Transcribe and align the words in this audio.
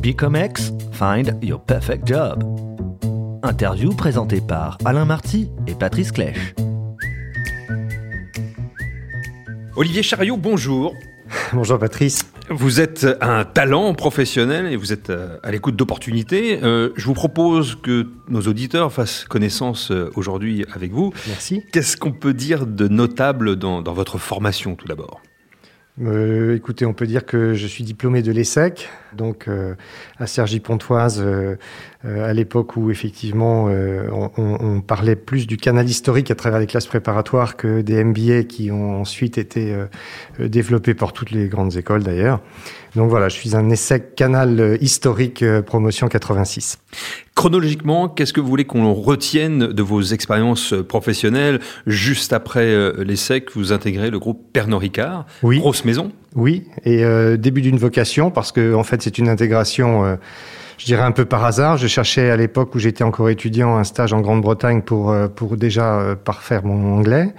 Bicomex, 0.00 0.72
find 0.92 1.36
your 1.42 1.60
perfect 1.60 2.06
job. 2.06 2.42
Interview 3.42 3.90
présentée 3.90 4.40
par 4.40 4.78
Alain 4.86 5.04
Marty 5.04 5.50
et 5.66 5.74
Patrice 5.74 6.10
Clèche. 6.10 6.54
Olivier 9.76 10.02
Chariot, 10.02 10.38
bonjour. 10.38 10.94
Bonjour 11.52 11.78
Patrice. 11.78 12.32
Vous 12.48 12.80
êtes 12.80 13.06
un 13.20 13.44
talent 13.44 13.92
professionnel 13.94 14.66
et 14.66 14.76
vous 14.76 14.92
êtes 14.92 15.10
euh, 15.10 15.38
à 15.42 15.50
l'écoute 15.50 15.76
d'opportunités. 15.76 16.58
Euh, 16.62 16.90
je 16.96 17.04
vous 17.04 17.14
propose 17.14 17.76
que 17.76 18.08
nos 18.28 18.40
auditeurs 18.42 18.92
fassent 18.92 19.24
connaissance 19.24 19.90
euh, 19.90 20.10
aujourd'hui 20.16 20.64
avec 20.72 20.92
vous. 20.92 21.12
Merci. 21.28 21.62
Qu'est-ce 21.72 21.96
qu'on 21.96 22.12
peut 22.12 22.34
dire 22.34 22.66
de 22.66 22.88
notable 22.88 23.56
dans, 23.56 23.82
dans 23.82 23.92
votre 23.92 24.18
formation 24.18 24.74
tout 24.74 24.88
d'abord? 24.88 25.20
Euh, 26.02 26.56
écoutez, 26.56 26.86
on 26.86 26.94
peut 26.94 27.06
dire 27.06 27.26
que 27.26 27.54
je 27.54 27.66
suis 27.66 27.84
diplômé 27.84 28.22
de 28.22 28.32
l'ESSEC, 28.32 28.88
donc 29.12 29.48
euh, 29.48 29.74
à 30.18 30.26
Cergy-Pontoise, 30.26 31.20
euh, 31.20 31.56
à 32.04 32.32
l'époque 32.32 32.76
où 32.76 32.90
effectivement 32.90 33.66
on, 33.66 34.30
on, 34.36 34.80
parlait 34.80 35.16
plus 35.16 35.46
du 35.46 35.58
canal 35.58 35.86
historique 35.86 36.30
à 36.30 36.34
travers 36.34 36.58
les 36.58 36.66
classes 36.66 36.86
préparatoires 36.86 37.56
que 37.56 37.82
des 37.82 38.02
MBA 38.02 38.44
qui 38.44 38.70
ont 38.70 39.00
ensuite 39.00 39.36
été 39.36 39.76
développés 40.38 40.94
par 40.94 41.12
toutes 41.12 41.30
les 41.30 41.48
grandes 41.48 41.76
écoles 41.76 42.02
d'ailleurs. 42.02 42.40
Donc 42.96 43.08
voilà, 43.08 43.28
je 43.28 43.36
suis 43.36 43.54
un 43.54 43.70
essai 43.70 44.00
canal 44.00 44.58
euh, 44.58 44.76
historique 44.80 45.42
euh, 45.42 45.62
promotion 45.62 46.08
86. 46.08 46.78
Chronologiquement, 47.34 48.08
qu'est-ce 48.08 48.32
que 48.32 48.40
vous 48.40 48.48
voulez 48.48 48.64
qu'on 48.64 48.92
retienne 48.92 49.68
de 49.68 49.82
vos 49.82 50.02
expériences 50.02 50.74
professionnelles 50.88 51.60
juste 51.86 52.32
après 52.32 52.66
euh, 52.66 53.04
l'essai 53.04 53.42
que 53.42 53.52
vous 53.54 53.72
intégrez 53.72 54.10
le 54.10 54.18
groupe 54.18 54.44
Pernod 54.52 54.80
Ricard 54.80 55.26
Oui. 55.42 55.58
Grosse 55.58 55.84
maison? 55.84 56.10
Oui, 56.34 56.64
et 56.84 57.02
début 57.38 57.60
d'une 57.60 57.76
vocation 57.76 58.30
parce 58.30 58.52
que 58.52 58.72
en 58.72 58.84
fait 58.84 59.02
c'est 59.02 59.18
une 59.18 59.28
intégration 59.28 60.16
je 60.80 60.86
dirais 60.86 61.02
un 61.02 61.12
peu 61.12 61.26
par 61.26 61.44
hasard. 61.44 61.76
Je 61.76 61.86
cherchais 61.86 62.30
à 62.30 62.36
l'époque 62.36 62.74
où 62.74 62.78
j'étais 62.78 63.04
encore 63.04 63.28
étudiant 63.28 63.76
un 63.76 63.84
stage 63.84 64.14
en 64.14 64.22
Grande-Bretagne 64.22 64.80
pour 64.80 65.10
euh, 65.10 65.28
pour 65.28 65.58
déjà 65.58 66.00
euh, 66.00 66.14
parfaire 66.14 66.64
mon 66.64 66.96
anglais. 66.96 67.34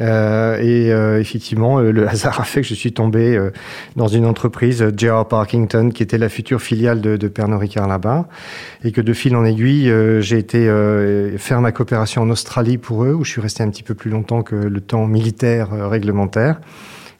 Euh, 0.00 0.56
et 0.58 0.90
euh, 0.90 1.20
effectivement, 1.20 1.80
le 1.80 2.08
hasard 2.08 2.40
a 2.40 2.44
fait 2.44 2.62
que 2.62 2.66
je 2.66 2.72
suis 2.72 2.94
tombé 2.94 3.38
dans 3.96 4.08
une 4.08 4.24
entreprise, 4.24 4.90
J.R. 4.96 5.28
Parkington, 5.28 5.90
qui 5.90 6.02
était 6.02 6.16
la 6.16 6.30
future 6.30 6.62
filiale 6.62 7.02
de, 7.02 7.18
de 7.18 7.28
Pernod 7.28 7.60
Ricard 7.60 7.88
là-bas, 7.88 8.26
et 8.84 8.90
que 8.90 9.02
de 9.02 9.12
fil 9.12 9.36
en 9.36 9.44
aiguille, 9.44 9.92
j'ai 10.20 10.38
été 10.38 10.66
faire 11.36 11.60
ma 11.60 11.72
coopération 11.72 12.22
en 12.22 12.30
Australie 12.30 12.78
pour 12.78 13.04
eux, 13.04 13.12
où 13.12 13.24
je 13.24 13.30
suis 13.32 13.40
resté 13.40 13.62
un 13.62 13.68
petit 13.68 13.82
peu 13.82 13.94
plus 13.94 14.10
longtemps 14.10 14.42
que 14.42 14.54
le 14.54 14.80
temps 14.80 15.06
militaire 15.06 15.70
réglementaire 15.90 16.60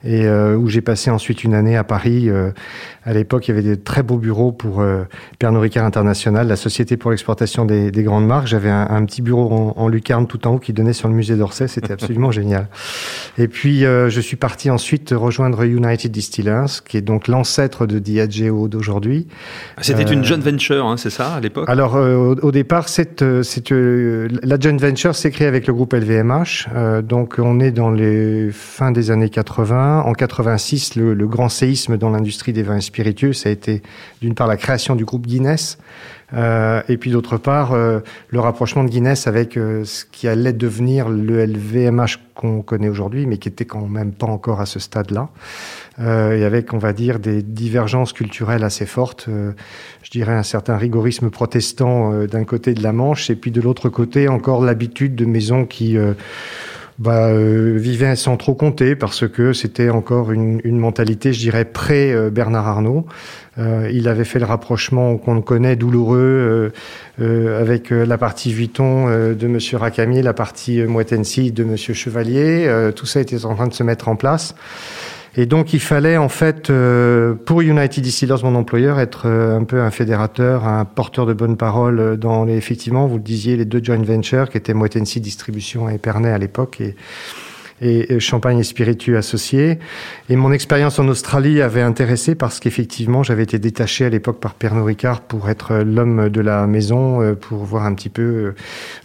et 0.05 0.27
euh, 0.27 0.57
où 0.57 0.69
j'ai 0.69 0.81
passé 0.81 1.11
ensuite 1.11 1.43
une 1.43 1.55
année 1.55 1.77
à 1.77 1.85
Paris. 1.85 2.29
Euh, 2.29 2.51
à 3.05 3.13
l'époque, 3.13 3.49
il 3.49 3.51
y 3.51 3.59
avait 3.59 3.63
des 3.63 3.77
très 3.77 4.03
beaux 4.03 4.19
bureaux 4.19 4.53
pour 4.53 4.81
euh, 4.81 5.05
Pernod 5.39 5.63
Ricard 5.63 5.85
International, 5.85 6.47
la 6.47 6.57
société 6.57 6.97
pour 6.97 7.11
l'exportation 7.11 7.65
des, 7.65 7.91
des, 7.91 8.03
grandes 8.03 8.27
marques. 8.27 8.47
J'avais 8.47 8.71
un, 8.71 8.87
un, 8.91 9.05
petit 9.07 9.23
bureau 9.23 9.51
en, 9.51 9.83
en, 9.83 9.89
lucarne 9.89 10.27
tout 10.27 10.47
en 10.47 10.55
haut 10.55 10.59
qui 10.59 10.73
donnait 10.73 10.93
sur 10.93 11.09
le 11.09 11.15
musée 11.15 11.35
d'Orsay. 11.35 11.67
C'était 11.69 11.93
absolument 11.95 12.31
génial. 12.31 12.69
Et 13.39 13.49
puis, 13.49 13.85
euh, 13.85 14.09
je 14.09 14.21
suis 14.21 14.37
parti 14.37 14.71
ensuite 14.71 15.13
rejoindre 15.17 15.65
United 15.65 16.13
Distillers, 16.13 16.83
qui 16.87 16.97
est 16.97 17.03
donc 17.03 17.27
l'ancêtre 17.27 17.87
de 17.87 17.99
Diageo 17.99 18.69
d'aujourd'hui. 18.69 19.27
C'était 19.81 20.03
une 20.03 20.23
joint 20.23 20.39
venture, 20.39 20.87
hein, 20.87 20.97
c'est 20.97 21.11
ça, 21.11 21.35
à 21.35 21.41
l'époque? 21.41 21.69
Alors, 21.69 21.95
au, 21.95 22.35
au, 22.35 22.53
départ, 22.53 22.89
cette, 22.89 23.23
la 23.23 24.61
joint 24.61 24.77
venture 24.77 25.17
s'est 25.17 25.31
créée 25.31 25.49
avec 25.49 25.67
le 25.67 25.73
groupe 25.73 25.93
LVMH. 25.93 26.69
donc, 27.03 27.37
on 27.39 27.59
est 27.59 27.73
dans 27.73 27.91
les 27.91 28.51
fins 28.53 28.93
des 28.93 29.11
années 29.11 29.31
80 29.31 29.88
en 29.89 30.13
86, 30.13 30.97
le, 30.97 31.15
grand 31.27 31.49
séisme 31.49 31.97
dans 31.97 32.11
l'industrie 32.11 32.53
des 32.53 32.63
vins 32.63 32.81
spiritueux, 32.81 33.33
ça 33.33 33.49
a 33.49 33.53
été 33.53 33.83
d'une 34.21 34.35
part 34.35 34.47
la 34.47 34.57
création 34.57 34.97
du 34.97 35.05
groupe 35.05 35.27
Guinness, 35.27 35.79
euh, 36.35 36.83
et 36.89 36.99
puis 36.99 37.11
d'autre 37.11 37.39
part 37.39 37.73
euh, 37.73 38.01
le 38.29 38.41
rapprochement 38.41 38.85
de 38.85 38.91
Guinness 38.91 39.27
avec 39.27 39.57
euh, 39.57 39.85
ce 39.85 40.05
qui 40.05 40.29
allait 40.29 40.53
devenir 40.53 41.09
le 41.09 41.45
LVMH 41.47 42.19
qu'on 42.35 42.61
connaît 42.61 42.91
aujourd'hui, 42.91 43.27
mais 43.27 43.39
qui 43.39 43.49
était 43.49 43.65
quand 43.65 43.87
même 43.87 44.13
pas 44.13 44.27
encore 44.27 44.61
à 44.61 44.67
ce 44.67 44.79
stade-là, 44.79 45.31
et 46.01 46.45
avec, 46.45 46.73
on 46.75 46.79
va 46.79 46.93
dire, 46.93 47.19
des 47.19 47.43
divergences 47.43 48.13
culturelles 48.13 48.63
assez 48.63 48.87
fortes. 48.87 49.29
Je 50.03 50.11
dirais 50.11 50.35
un 50.35 50.45
certain 50.45 50.77
rigorisme 50.77 51.29
protestant 51.29 52.13
d'un 52.27 52.45
côté 52.45 52.75
de 52.75 52.85
la 52.85 52.93
Manche, 52.93 53.31
et 53.31 53.35
puis 53.35 53.51
de 53.51 53.61
l'autre 53.61 53.89
côté 53.89 54.29
encore 54.29 54.63
l'habitude 54.63 55.17
de 55.17 55.25
maisons 55.25 55.67
qui 55.67 55.99
bah, 56.99 57.29
euh, 57.29 57.77
vivait 57.77 58.17
sans 58.17 58.37
trop 58.37 58.55
compter 58.55 58.97
parce 58.97 59.29
que 59.29 59.53
c'était 59.53 59.89
encore 59.89 60.33
une, 60.33 60.61
une, 60.65 60.79
mentalité, 60.79 61.33
je 61.33 61.39
dirais, 61.39 61.65
pré-Bernard 61.65 62.67
Arnault. 62.67 63.07
Euh, 63.59 63.91
il 63.93 64.09
avait 64.09 64.25
fait 64.25 64.39
le 64.39 64.45
rapprochement 64.45 65.17
qu'on 65.17 65.41
connaît 65.41 65.77
douloureux 65.77 66.19
euh, 66.19 66.71
euh 67.21 67.61
avec 67.61 67.93
euh, 67.93 68.05
la 68.05 68.19
partie 68.19 68.53
Vuitton 68.53 69.09
euh, 69.09 69.35
de 69.35 69.47
Monsieur 69.49 69.79
Rakami, 69.79 70.23
la 70.23 70.33
partie 70.33 70.83
Moitensi 70.83 71.51
de 71.51 71.65
Monsieur 71.65 71.95
Chevalier. 71.95 72.69
tout 72.95 73.07
ça 73.07 73.21
était 73.21 73.45
en 73.45 73.55
train 73.55 73.69
de 73.69 73.75
se 73.75 73.83
mettre 73.83 74.09
en 74.09 74.17
place. 74.17 74.55
Et 75.37 75.47
donc 75.47 75.73
il 75.73 75.81
fallait 75.81 76.17
en 76.17 76.29
fait 76.29 76.71
euh, 76.71 77.35
pour 77.35 77.61
United 77.61 78.03
Distillers, 78.03 78.37
mon 78.43 78.55
employeur, 78.55 78.99
être 78.99 79.27
euh, 79.27 79.59
un 79.59 79.65
peu 79.65 79.81
un 79.81 79.91
fédérateur, 79.91 80.67
un 80.67 80.85
porteur 80.85 81.27
de 81.27 81.33
bonnes 81.33 81.57
paroles 81.57 82.17
dans 82.17 82.45
les 82.45 82.57
effectivement, 82.57 83.07
vous 83.07 83.17
le 83.17 83.23
disiez, 83.23 83.57
les 83.57 83.65
deux 83.65 83.83
joint 83.83 84.03
ventures 84.03 84.49
qui 84.49 84.57
étaient 84.57 84.75
Moitensi 84.75 85.21
Distribution 85.21 85.89
et 85.89 85.99
Pernay 85.99 86.31
à 86.31 86.39
l'époque. 86.39 86.81
Et 86.81 86.97
et 87.81 88.19
champagne 88.21 88.59
et 88.59 88.65
spiritueux 88.65 89.17
associés. 89.17 89.79
Et 90.29 90.37
mon 90.37 90.53
expérience 90.53 90.99
en 90.99 91.09
Australie 91.09 91.61
avait 91.63 91.83
intéressé 91.83 92.35
parce 92.35 92.61
qu'effectivement, 92.61 93.23
j'avais 93.23 93.43
été 93.43 93.59
détaché 93.59 94.05
à 94.05 94.09
l'époque 94.09 94.41
par 94.41 94.55
Pernod 94.55 94.85
Ricard 94.85 95.21
pour 95.23 95.49
être 95.49 95.77
l'homme 95.77 96.29
de 96.29 96.41
la 96.41 96.67
maison, 96.67 97.23
euh, 97.23 97.35
pour 97.35 97.65
voir 97.65 97.85
un 97.85 97.95
petit 97.95 98.09
peu 98.09 98.55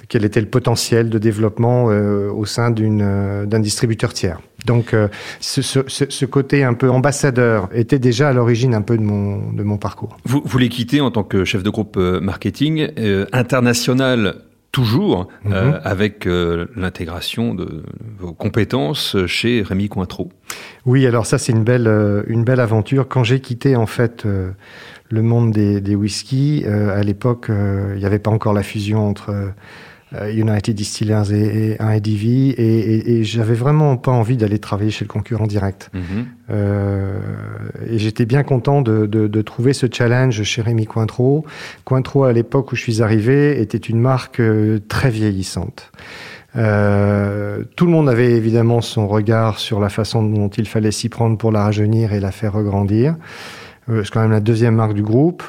quel 0.10 0.26
était 0.26 0.42
le 0.42 0.48
potentiel 0.48 1.10
de 1.10 1.18
développement 1.18 1.86
au 1.86 2.46
sein 2.46 2.70
d'un 2.72 3.60
distributeur 3.60 4.14
tiers. 4.14 4.40
Donc, 4.66 4.94
euh, 4.94 5.08
ce, 5.40 5.62
ce, 5.62 5.80
ce, 5.88 6.26
côté 6.26 6.64
un 6.64 6.74
peu 6.74 6.90
ambassadeur 6.90 7.70
était 7.74 8.00
déjà 8.00 8.30
à 8.30 8.34
l'origine 8.34 8.74
un 8.74 8.82
peu 8.82 8.98
de 8.98 9.04
mon, 9.04 9.52
de 9.52 9.64
mon 9.64 9.78
parcours. 9.78 10.18
Vous, 10.26 10.42
vous 10.46 10.58
les 10.58 10.70
quittez 10.70 11.02
en 11.02 11.12
tant 11.12 11.24
que 11.24 11.44
chef 11.44 11.64
de 11.64 11.70
groupe 11.70 11.98
euh, 11.98 12.20
marketing 12.22 12.88
euh, 12.98 13.26
international 13.34 14.36
toujours 14.74 15.30
-hmm. 15.46 15.54
euh, 15.54 15.80
avec 15.84 16.26
euh, 16.28 16.66
l'intégration 16.76 17.54
de 17.54 17.84
vos 18.20 18.34
compétences 18.34 19.16
chez 19.28 19.62
Rémi 19.62 19.88
Cointreau. 19.88 20.28
Oui, 20.86 21.08
alors 21.08 21.26
ça 21.26 21.38
c'est 21.38 21.54
une 21.54 21.64
belle 21.64 21.90
une 22.28 22.44
belle 22.44 22.60
aventure. 22.60 23.08
Quand 23.08 23.24
j'ai 23.24 23.40
quitté 23.40 23.78
en 23.78 23.86
fait 23.86 24.26
euh, 24.26 24.52
le 25.10 25.22
monde 25.22 25.52
des, 25.52 25.80
des 25.80 25.96
whiskies, 25.96 26.66
euh, 26.66 27.00
à 27.00 27.04
l'époque 27.04 27.48
il 27.50 28.00
n'y 28.00 28.06
avait 28.06 28.20
pas 28.20 28.32
encore 28.32 28.54
la 28.54 28.64
fusion 28.64 29.08
entre 29.08 29.30
euh, 29.30 29.50
United 30.32 30.76
Distillers 30.76 31.32
et, 31.32 31.72
et 31.72 31.82
un 31.82 31.92
EDV 31.92 32.26
et, 32.26 32.54
et, 32.58 33.12
et 33.20 33.24
j'avais 33.24 33.54
vraiment 33.56 33.98
pas 33.98 34.12
envie 34.12 34.38
d'aller 34.38 34.60
travailler 34.60 34.92
chez 34.92 35.06
le 35.06 35.10
concurrent 35.10 35.48
direct. 35.48 35.90
Mm 35.94 36.00
-hmm. 36.00 36.24
euh, 36.50 37.20
et 37.90 37.98
j'étais 37.98 38.26
bien 38.26 38.44
content 38.44 38.82
de, 38.82 39.06
de, 39.06 39.28
de, 39.28 39.42
trouver 39.42 39.74
ce 39.74 39.88
challenge 39.92 40.44
chez 40.44 40.62
Rémi 40.62 40.86
Cointreau. 40.86 41.46
Cointreau, 41.84 42.24
à 42.24 42.34
l'époque 42.34 42.72
où 42.72 42.76
je 42.76 42.82
suis 42.82 43.02
arrivé, 43.02 43.60
était 43.62 43.78
une 43.78 44.00
marque 44.00 44.40
euh, 44.40 44.80
très 44.88 45.10
vieillissante. 45.10 45.92
Euh, 46.56 47.64
tout 47.76 47.86
le 47.86 47.92
monde 47.92 48.10
avait 48.10 48.32
évidemment 48.32 48.82
son 48.82 49.08
regard 49.08 49.58
sur 49.60 49.80
la 49.80 49.90
façon 49.90 50.22
dont 50.24 50.50
il 50.50 50.68
fallait 50.68 50.92
s'y 50.92 51.10
prendre 51.10 51.38
pour 51.38 51.52
la 51.52 51.64
rajeunir 51.64 52.14
et 52.14 52.20
la 52.20 52.32
faire 52.32 52.54
regrandir. 52.54 53.16
Euh, 53.90 54.04
c'est 54.04 54.12
quand 54.12 54.22
même 54.22 54.32
la 54.32 54.40
deuxième 54.40 54.76
marque 54.76 54.94
du 54.94 55.04
groupe. 55.04 55.44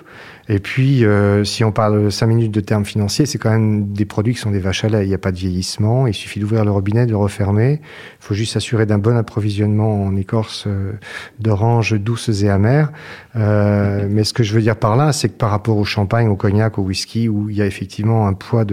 Et 0.48 0.58
puis, 0.58 1.06
euh, 1.06 1.42
si 1.44 1.64
on 1.64 1.72
parle 1.72 2.12
cinq 2.12 2.26
minutes 2.26 2.52
de 2.52 2.60
termes 2.60 2.84
financiers, 2.84 3.24
c'est 3.24 3.38
quand 3.38 3.50
même 3.50 3.92
des 3.92 4.04
produits 4.04 4.34
qui 4.34 4.40
sont 4.40 4.50
des 4.50 4.58
vaches 4.58 4.84
à 4.84 4.88
lait. 4.88 5.04
Il 5.04 5.08
n'y 5.08 5.14
a 5.14 5.18
pas 5.18 5.32
de 5.32 5.38
vieillissement. 5.38 6.06
Il 6.06 6.12
suffit 6.12 6.38
d'ouvrir 6.38 6.66
le 6.66 6.70
robinet, 6.70 7.06
de 7.06 7.12
le 7.12 7.16
refermer. 7.16 7.80
Il 7.80 8.24
faut 8.24 8.34
juste 8.34 8.52
s'assurer 8.52 8.84
d'un 8.84 8.98
bon 8.98 9.16
approvisionnement 9.16 10.04
en 10.04 10.16
écorce 10.16 10.64
euh, 10.66 10.92
d'oranges 11.40 11.94
douces 11.98 12.42
et 12.42 12.50
amères. 12.50 12.92
Euh, 13.36 14.06
mais 14.10 14.24
ce 14.24 14.34
que 14.34 14.42
je 14.42 14.52
veux 14.52 14.60
dire 14.60 14.76
par 14.76 14.96
là, 14.96 15.14
c'est 15.14 15.30
que 15.30 15.34
par 15.34 15.48
rapport 15.48 15.78
au 15.78 15.84
champagne, 15.84 16.28
au 16.28 16.36
cognac, 16.36 16.78
au 16.78 16.82
whisky, 16.82 17.26
où 17.26 17.48
il 17.48 17.56
y 17.56 17.62
a 17.62 17.66
effectivement 17.66 18.26
un 18.26 18.34
poids 18.34 18.66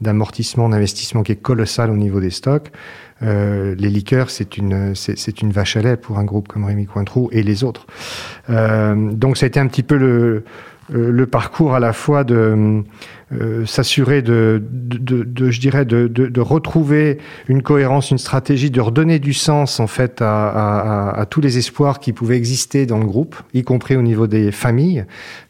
d'amortissement, 0.00 0.68
d'investissement 0.68 1.22
qui 1.22 1.30
est 1.30 1.36
colossal 1.36 1.90
au 1.90 1.96
niveau 1.96 2.18
des 2.18 2.30
stocks, 2.30 2.72
euh, 3.24 3.74
les 3.78 3.88
liqueurs, 3.88 4.30
c'est 4.30 4.56
une, 4.56 4.94
c'est 4.94 5.42
une 5.42 5.50
vache 5.50 5.76
à 5.76 5.82
lait 5.82 5.96
pour 5.96 6.18
un 6.18 6.24
groupe 6.24 6.48
comme 6.48 6.64
Rémi 6.64 6.86
Cointreau 6.86 7.28
et 7.32 7.42
les 7.42 7.64
autres. 7.64 7.86
Euh, 8.50 9.12
donc, 9.12 9.36
ça 9.36 9.46
a 9.46 9.48
été 9.48 9.60
un 9.60 9.66
petit 9.66 9.82
peu 9.82 9.96
le, 9.96 10.44
le 10.90 11.26
parcours 11.26 11.74
à 11.74 11.80
la 11.80 11.92
fois 11.92 12.24
de 12.24 12.84
euh, 13.40 13.64
s'assurer 13.64 14.22
de, 14.22 14.62
je 15.00 15.60
dirais, 15.60 15.84
de, 15.84 16.40
retrouver 16.40 17.18
une 17.48 17.62
cohérence, 17.62 18.10
une 18.10 18.18
stratégie, 18.18 18.70
de 18.70 18.80
redonner 18.80 19.18
du 19.18 19.32
sens 19.32 19.80
en 19.80 19.86
fait 19.86 20.20
à, 20.20 21.26
tous 21.30 21.40
les 21.40 21.58
espoirs 21.58 22.00
qui 22.00 22.12
pouvaient 22.12 22.36
exister 22.36 22.86
dans 22.86 22.98
le 22.98 23.06
groupe, 23.06 23.36
y 23.54 23.62
compris 23.62 23.96
au 23.96 24.02
niveau 24.02 24.26
des 24.26 24.52
familles, 24.52 25.04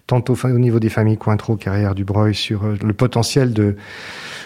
tant 0.06 0.22
au, 0.28 0.36
au 0.44 0.58
niveau 0.58 0.78
des 0.78 0.88
familles 0.88 1.18
Cointreau, 1.18 1.56
Carrière 1.56 1.94
du 1.94 2.04
Breuil, 2.04 2.34
sur 2.34 2.64
euh, 2.64 2.76
le 2.82 2.92
potentiel 2.92 3.52
de, 3.52 3.76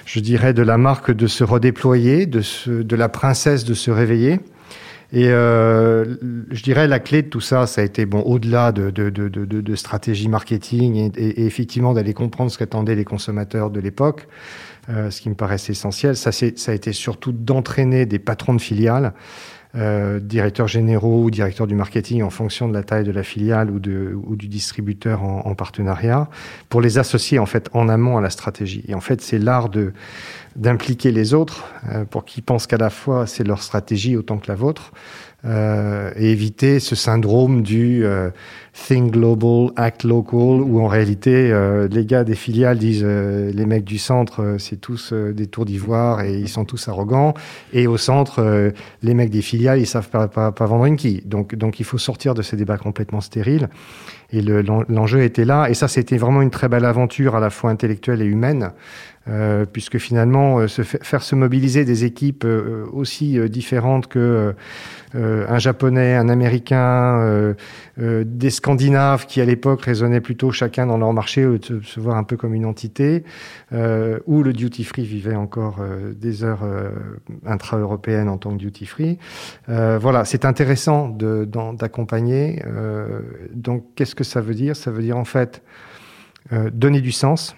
je 0.06 0.20
dirais, 0.20 0.54
de 0.54 0.62
la 0.62 0.78
marque 0.78 1.10
de 1.10 1.26
se 1.26 1.44
redéployer, 1.44 2.26
de, 2.26 2.42
de 2.66 2.96
la 2.96 3.08
princesse 3.08 3.64
de 3.64 3.74
se 3.74 3.90
réveiller. 3.90 4.40
Et 5.12 5.28
euh, 5.30 6.16
je 6.50 6.62
dirais 6.62 6.86
la 6.86 6.98
clé 6.98 7.22
de 7.22 7.28
tout 7.28 7.40
ça, 7.40 7.66
ça 7.66 7.80
a 7.80 7.84
été 7.84 8.04
bon 8.04 8.20
au-delà 8.20 8.72
de, 8.72 8.90
de, 8.90 9.74
stratégie 9.74 10.28
marketing 10.28 11.10
et, 11.16 11.22
et, 11.22 11.46
effectivement 11.46 11.94
d'aller 11.94 12.12
comprendre 12.12 12.50
ce 12.50 12.58
qu'attendaient 12.58 12.94
les 12.94 13.06
consommateurs 13.06 13.70
de 13.70 13.80
l'époque. 13.80 14.28
Euh, 14.90 15.10
ce 15.10 15.20
qui 15.20 15.28
me 15.28 15.34
paraissait 15.34 15.72
essentiel, 15.72 16.16
ça, 16.16 16.32
ça 16.32 16.72
a 16.72 16.74
été 16.74 16.92
surtout 16.92 17.32
d'entraîner 17.32 18.06
des 18.06 18.18
patrons 18.18 18.54
de 18.54 18.60
filiales 18.60 19.12
euh, 19.74 20.18
directeurs 20.18 20.66
généraux 20.66 21.24
ou 21.24 21.30
directeurs 21.30 21.66
du 21.66 21.74
marketing 21.74 22.22
en 22.22 22.30
fonction 22.30 22.68
de 22.68 22.74
la 22.74 22.82
taille 22.82 23.04
de 23.04 23.12
la 23.12 23.22
filiale 23.22 23.70
ou, 23.70 23.78
de, 23.78 24.14
ou 24.26 24.34
du 24.34 24.48
distributeur 24.48 25.22
en, 25.22 25.46
en, 25.46 25.54
partenariat, 25.54 26.28
pour 26.68 26.80
les 26.80 26.98
associer 26.98 27.38
en 27.38 27.46
fait 27.46 27.68
en 27.74 27.88
amont 27.88 28.16
à 28.16 28.20
la 28.20 28.30
stratégie. 28.30 28.84
Et 28.88 28.94
en 28.94 29.00
fait, 29.00 29.20
c'est 29.20 29.38
l'art 29.38 29.68
de 29.68 29.92
d'impliquer 30.58 31.12
les 31.12 31.34
autres 31.34 31.66
euh, 31.88 32.04
pour 32.04 32.24
qu'ils 32.24 32.42
pensent 32.42 32.66
qu'à 32.66 32.76
la 32.76 32.90
fois 32.90 33.26
c'est 33.26 33.44
leur 33.44 33.62
stratégie 33.62 34.16
autant 34.16 34.38
que 34.38 34.48
la 34.48 34.56
vôtre 34.56 34.92
euh, 35.44 36.10
et 36.16 36.32
éviter 36.32 36.80
ce 36.80 36.96
syndrome 36.96 37.62
du 37.62 38.04
euh, 38.04 38.30
think 38.86 39.12
global, 39.12 39.72
act 39.76 40.04
local, 40.04 40.62
où 40.62 40.80
en 40.80 40.86
réalité 40.86 41.50
euh, 41.50 41.88
les 41.88 42.06
gars 42.06 42.24
des 42.24 42.34
filiales 42.34 42.78
disent 42.78 43.02
euh, 43.04 43.50
les 43.52 43.66
mecs 43.66 43.84
du 43.84 43.98
centre 43.98 44.56
c'est 44.58 44.80
tous 44.80 45.12
des 45.12 45.46
tours 45.46 45.64
d'ivoire 45.64 46.22
et 46.22 46.38
ils 46.38 46.48
sont 46.48 46.64
tous 46.64 46.88
arrogants, 46.88 47.34
et 47.72 47.86
au 47.86 47.96
centre 47.96 48.72
les 49.02 49.14
mecs 49.14 49.30
des 49.30 49.42
filiales 49.42 49.80
ils 49.80 49.86
savent 49.86 50.08
pas, 50.08 50.28
pas, 50.28 50.52
pas 50.52 50.66
vendre 50.66 50.84
une 50.86 50.96
quille. 50.96 51.22
Donc 51.24 51.54
donc 51.54 51.80
il 51.80 51.84
faut 51.84 51.98
sortir 51.98 52.34
de 52.34 52.42
ces 52.42 52.56
débats 52.56 52.78
complètement 52.78 53.20
stériles. 53.20 53.68
Et 54.30 54.42
l'enjeu 54.42 55.22
était 55.22 55.46
là, 55.46 55.70
et 55.70 55.74
ça 55.74 55.88
c'était 55.88 56.18
vraiment 56.18 56.42
une 56.42 56.50
très 56.50 56.68
belle 56.68 56.84
aventure 56.84 57.34
à 57.34 57.40
la 57.40 57.48
fois 57.48 57.70
intellectuelle 57.70 58.20
et 58.20 58.26
humaine. 58.26 58.72
Euh, 59.28 59.66
puisque 59.70 59.98
finalement, 59.98 60.58
euh, 60.58 60.68
se 60.68 60.82
faire 60.82 61.22
se 61.22 61.34
mobiliser 61.34 61.84
des 61.84 62.04
équipes 62.04 62.44
euh, 62.46 62.86
aussi 62.92 63.38
différentes 63.50 64.06
que 64.06 64.54
un 65.14 65.58
japonais, 65.58 66.14
un 66.14 66.28
américain, 66.28 67.54
des 67.98 68.50
scandinaves 68.50 69.26
qui 69.26 69.40
à 69.40 69.44
l'époque 69.44 69.82
raisonnaient 69.82 70.20
plutôt 70.20 70.50
chacun 70.50 70.86
dans 70.86 70.98
leur 70.98 71.12
marché, 71.12 71.46
se, 71.62 71.80
se 71.82 72.00
voir 72.00 72.16
un 72.16 72.24
peu 72.24 72.36
comme 72.36 72.54
une 72.54 72.64
entité, 72.64 73.24
où 73.72 74.42
le 74.42 74.52
duty 74.52 74.84
free 74.84 75.04
vivait 75.04 75.34
encore 75.34 75.80
des 76.14 76.44
heures 76.44 76.64
intra-européennes 77.44 78.28
en 78.28 78.38
tant 78.38 78.52
que 78.52 78.58
duty 78.58 78.86
free. 78.86 79.18
voilà, 79.66 80.24
c'est 80.24 80.44
intéressant 80.44 81.08
d'accompagner. 81.08 82.62
donc, 83.52 83.84
qu'est-ce 83.96 84.14
que 84.14 84.24
ça 84.24 84.40
veut 84.40 84.54
dire? 84.54 84.76
Ça 84.76 84.90
veut 84.90 85.02
dire 85.02 85.16
en 85.16 85.24
fait 85.24 85.62
donner 86.72 87.00
du 87.00 87.12
sens 87.12 87.56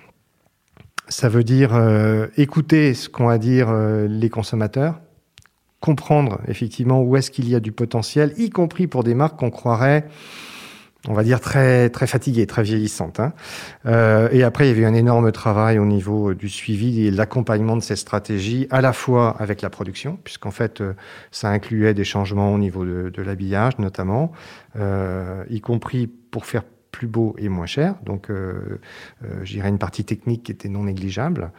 ça 1.10 1.28
veut 1.28 1.44
dire 1.44 1.75
euh, 1.75 2.28
écouter 2.36 2.94
ce 2.94 3.08
qu'ont 3.08 3.28
à 3.28 3.36
dire 3.36 3.69
euh, 3.69 4.06
les 4.08 4.31
consommateurs, 4.31 5.00
comprendre 5.81 6.41
effectivement 6.47 7.03
où 7.03 7.17
est-ce 7.17 7.31
qu'il 7.31 7.49
y 7.49 7.55
a 7.55 7.61
du 7.61 7.73
potentiel, 7.73 8.35
y 8.37 8.50
compris 8.50 8.87
pour 8.87 9.03
des 9.03 9.15
marques 9.15 9.38
qu'on 9.38 9.50
croirait, 9.50 10.06
on 11.09 11.15
va 11.15 11.25
dire 11.25 11.41
très 11.41 11.88
très 11.88 12.06
fatiguées, 12.06 12.47
très 12.47 12.62
vieillissantes. 12.62 13.21
Hein. 13.21 13.32
Euh, 13.87 14.29
et 14.32 14.43
après, 14.43 14.67
il 14.67 14.69
y 14.69 14.73
avait 14.73 14.85
un 14.85 14.94
énorme 14.94 15.32
travail 15.32 15.79
au 15.79 15.87
niveau 15.87 16.35
du 16.35 16.50
suivi 16.50 17.06
et 17.06 17.11
de 17.11 17.17
l'accompagnement 17.17 17.77
de 17.77 17.82
ces 17.82 17.97
stratégies, 17.97 18.67
à 18.71 18.82
la 18.82 18.93
fois 18.93 19.35
avec 19.38 19.62
la 19.62 19.71
production, 19.71 20.19
puisqu'en 20.23 20.50
fait, 20.50 20.82
ça 21.31 21.49
incluait 21.49 21.94
des 21.94 22.05
changements 22.05 22.53
au 22.53 22.59
niveau 22.59 22.85
de, 22.85 23.09
de 23.09 23.23
l'habillage, 23.23 23.79
notamment, 23.79 24.32
y 24.79 25.61
compris 25.62 26.06
pour 26.06 26.44
faire 26.44 26.62
plus 26.90 27.06
beau 27.06 27.34
et 27.38 27.48
moins 27.48 27.66
cher. 27.66 27.94
Donc, 28.04 28.31
euh, 28.31 28.81
euh, 29.25 29.44
une 29.44 29.78
partie 29.78 30.04
technique 30.04 30.44
qui 30.44 30.52
était 30.52 30.69
non 30.69 30.84
négligeable. 30.84 31.52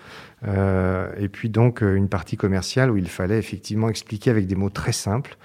Euh, 0.48 1.12
et 1.18 1.30
puis 1.30 1.50
donc 1.50 1.82
une 1.82 2.10
partie 2.10 2.38
commerciale 2.38 2.92
où 2.92 2.98
il 2.98 3.10
fallait 3.10 3.38
effectivement 3.38 3.90
expliquer 3.90 4.32
avec 4.32 4.48
des 4.48 4.56
mots 4.56 4.70
très 4.70 4.92
simples 4.92 5.38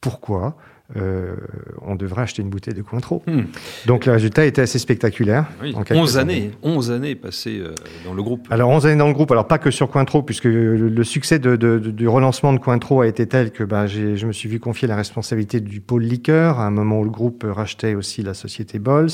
pourquoi 0.00 0.56
euh, 0.96 1.34
on 1.80 1.94
devrait 1.94 2.22
acheter 2.22 2.42
une 2.42 2.50
bouteille 2.50 2.74
de 2.74 2.82
Cointreau. 2.82 3.22
Hmm. 3.26 3.44
Donc 3.86 4.04
le 4.04 4.12
résultat 4.12 4.44
était 4.44 4.62
assez 4.62 4.78
spectaculaire. 4.78 5.46
Oui, 5.62 5.74
11 5.90 6.18
années, 6.18 6.50
11 6.62 6.90
années 6.90 7.14
passées 7.14 7.58
euh, 7.58 7.74
dans 8.04 8.12
le 8.12 8.22
groupe. 8.22 8.46
Alors 8.50 8.68
11 8.68 8.86
années 8.86 8.98
dans 8.98 9.08
le 9.08 9.14
groupe, 9.14 9.30
alors 9.30 9.48
pas 9.48 9.58
que 9.58 9.70
sur 9.70 9.88
Cointreau, 9.90 10.22
puisque 10.22 10.44
le, 10.44 11.04
succès 11.04 11.38
de, 11.38 11.56
de, 11.56 11.78
du 11.78 12.06
relancement 12.06 12.52
de 12.52 12.58
Cointreau 12.58 13.00
a 13.00 13.06
été 13.06 13.26
tel 13.26 13.50
que 13.50 13.64
bah, 13.64 13.86
je 13.86 14.26
me 14.26 14.32
suis 14.32 14.48
vu 14.48 14.60
confier 14.60 14.86
la 14.86 14.96
responsabilité 14.96 15.60
du 15.60 15.80
pôle 15.80 16.02
liqueur, 16.02 16.60
à 16.60 16.66
un 16.66 16.70
moment 16.70 17.00
où 17.00 17.04
le 17.04 17.10
groupe 17.10 17.46
rachetait 17.48 17.94
aussi 17.94 18.22
la 18.22 18.34
société 18.34 18.78
Bols. 18.78 19.08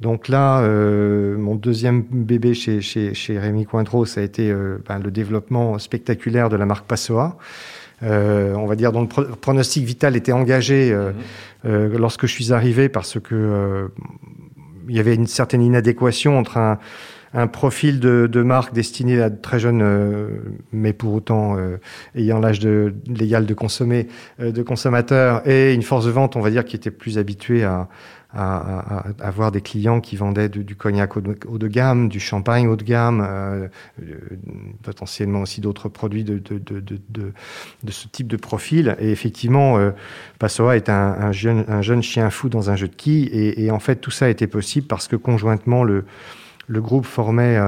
Donc 0.00 0.28
là, 0.28 0.60
euh, 0.60 1.36
mon 1.36 1.54
deuxième 1.54 2.02
bébé 2.02 2.54
chez, 2.54 2.80
chez, 2.80 3.12
chez 3.12 3.38
Rémi 3.38 3.66
Cointreau, 3.66 4.06
ça 4.06 4.22
a 4.22 4.24
été 4.24 4.50
euh, 4.50 4.78
bah, 4.88 4.98
le 4.98 5.10
développement 5.10 5.78
spectaculaire 5.78 6.48
de 6.48 6.56
la 6.56 6.64
marque 6.64 6.86
Passoa. 6.86 7.36
Euh, 8.02 8.54
on 8.54 8.66
va 8.66 8.76
dire 8.76 8.92
dont 8.92 9.02
le 9.02 9.06
pronostic 9.06 9.84
vital 9.84 10.16
était 10.16 10.32
engagé 10.32 10.90
euh, 10.90 11.12
mhm. 11.12 11.18
euh, 11.66 11.98
lorsque 11.98 12.26
je 12.26 12.32
suis 12.32 12.52
arrivé 12.52 12.88
parce 12.88 13.20
que 13.20 13.90
il 14.88 14.96
y 14.96 15.00
avait 15.00 15.14
une 15.14 15.26
certaine 15.26 15.62
inadéquation 15.62 16.38
entre 16.38 16.56
un, 16.56 16.78
un 17.34 17.46
profil 17.46 18.00
de, 18.00 18.26
de, 18.26 18.42
marque 18.42 18.72
destiné 18.72 19.20
à 19.20 19.30
de 19.30 19.40
très 19.40 19.60
jeunes, 19.60 19.84
mais 20.72 20.92
pour 20.92 21.14
autant 21.14 21.56
ayant 22.16 22.40
l'âge 22.40 22.58
de, 22.58 22.92
légal 23.06 23.46
de 23.46 23.54
consommer, 23.54 24.08
de 24.40 24.62
consommateurs, 24.62 25.46
et 25.46 25.74
une 25.74 25.82
force 25.82 26.06
de 26.06 26.10
vente, 26.10 26.34
on 26.34 26.40
va 26.40 26.50
dire, 26.50 26.64
qui 26.64 26.74
était 26.74 26.90
plus 26.90 27.18
habituée 27.18 27.62
à, 27.62 27.88
à, 28.32 29.04
avoir 29.20 29.50
des 29.50 29.60
clients 29.60 30.00
qui 30.00 30.16
vendaient 30.16 30.48
du, 30.48 30.76
cognac 30.76 31.16
haut 31.16 31.20
de, 31.20 31.68
gamme, 31.68 32.08
du 32.08 32.20
champagne 32.20 32.68
haut 32.68 32.76
de 32.76 32.84
gamme, 32.84 33.26
euh, 33.26 33.68
euh, 34.02 34.16
potentiellement 34.82 35.42
aussi 35.42 35.60
d'autres 35.60 35.88
produits 35.88 36.24
de, 36.24 36.38
de, 36.38 36.60
de, 36.60 37.90
ce 37.90 38.08
type 38.08 38.28
de 38.28 38.36
profil. 38.36 38.96
Et 39.00 39.10
effectivement, 39.10 39.78
euh, 39.78 39.90
Passoa 40.38 40.76
est 40.76 40.88
un, 40.88 41.32
jeune, 41.32 41.64
un 41.68 41.82
jeune 41.82 42.02
chien 42.02 42.30
fou 42.30 42.48
dans 42.48 42.70
un 42.70 42.76
jeu 42.76 42.88
de 42.88 42.94
quilles. 42.94 43.26
Et, 43.32 43.64
et, 43.64 43.70
en 43.70 43.80
fait, 43.80 43.96
tout 43.96 44.12
ça 44.12 44.28
été 44.28 44.46
possible 44.46 44.86
parce 44.86 45.08
que 45.08 45.16
conjointement, 45.16 45.82
le, 45.82 46.04
le 46.68 46.80
groupe 46.80 47.06
formait 47.06 47.58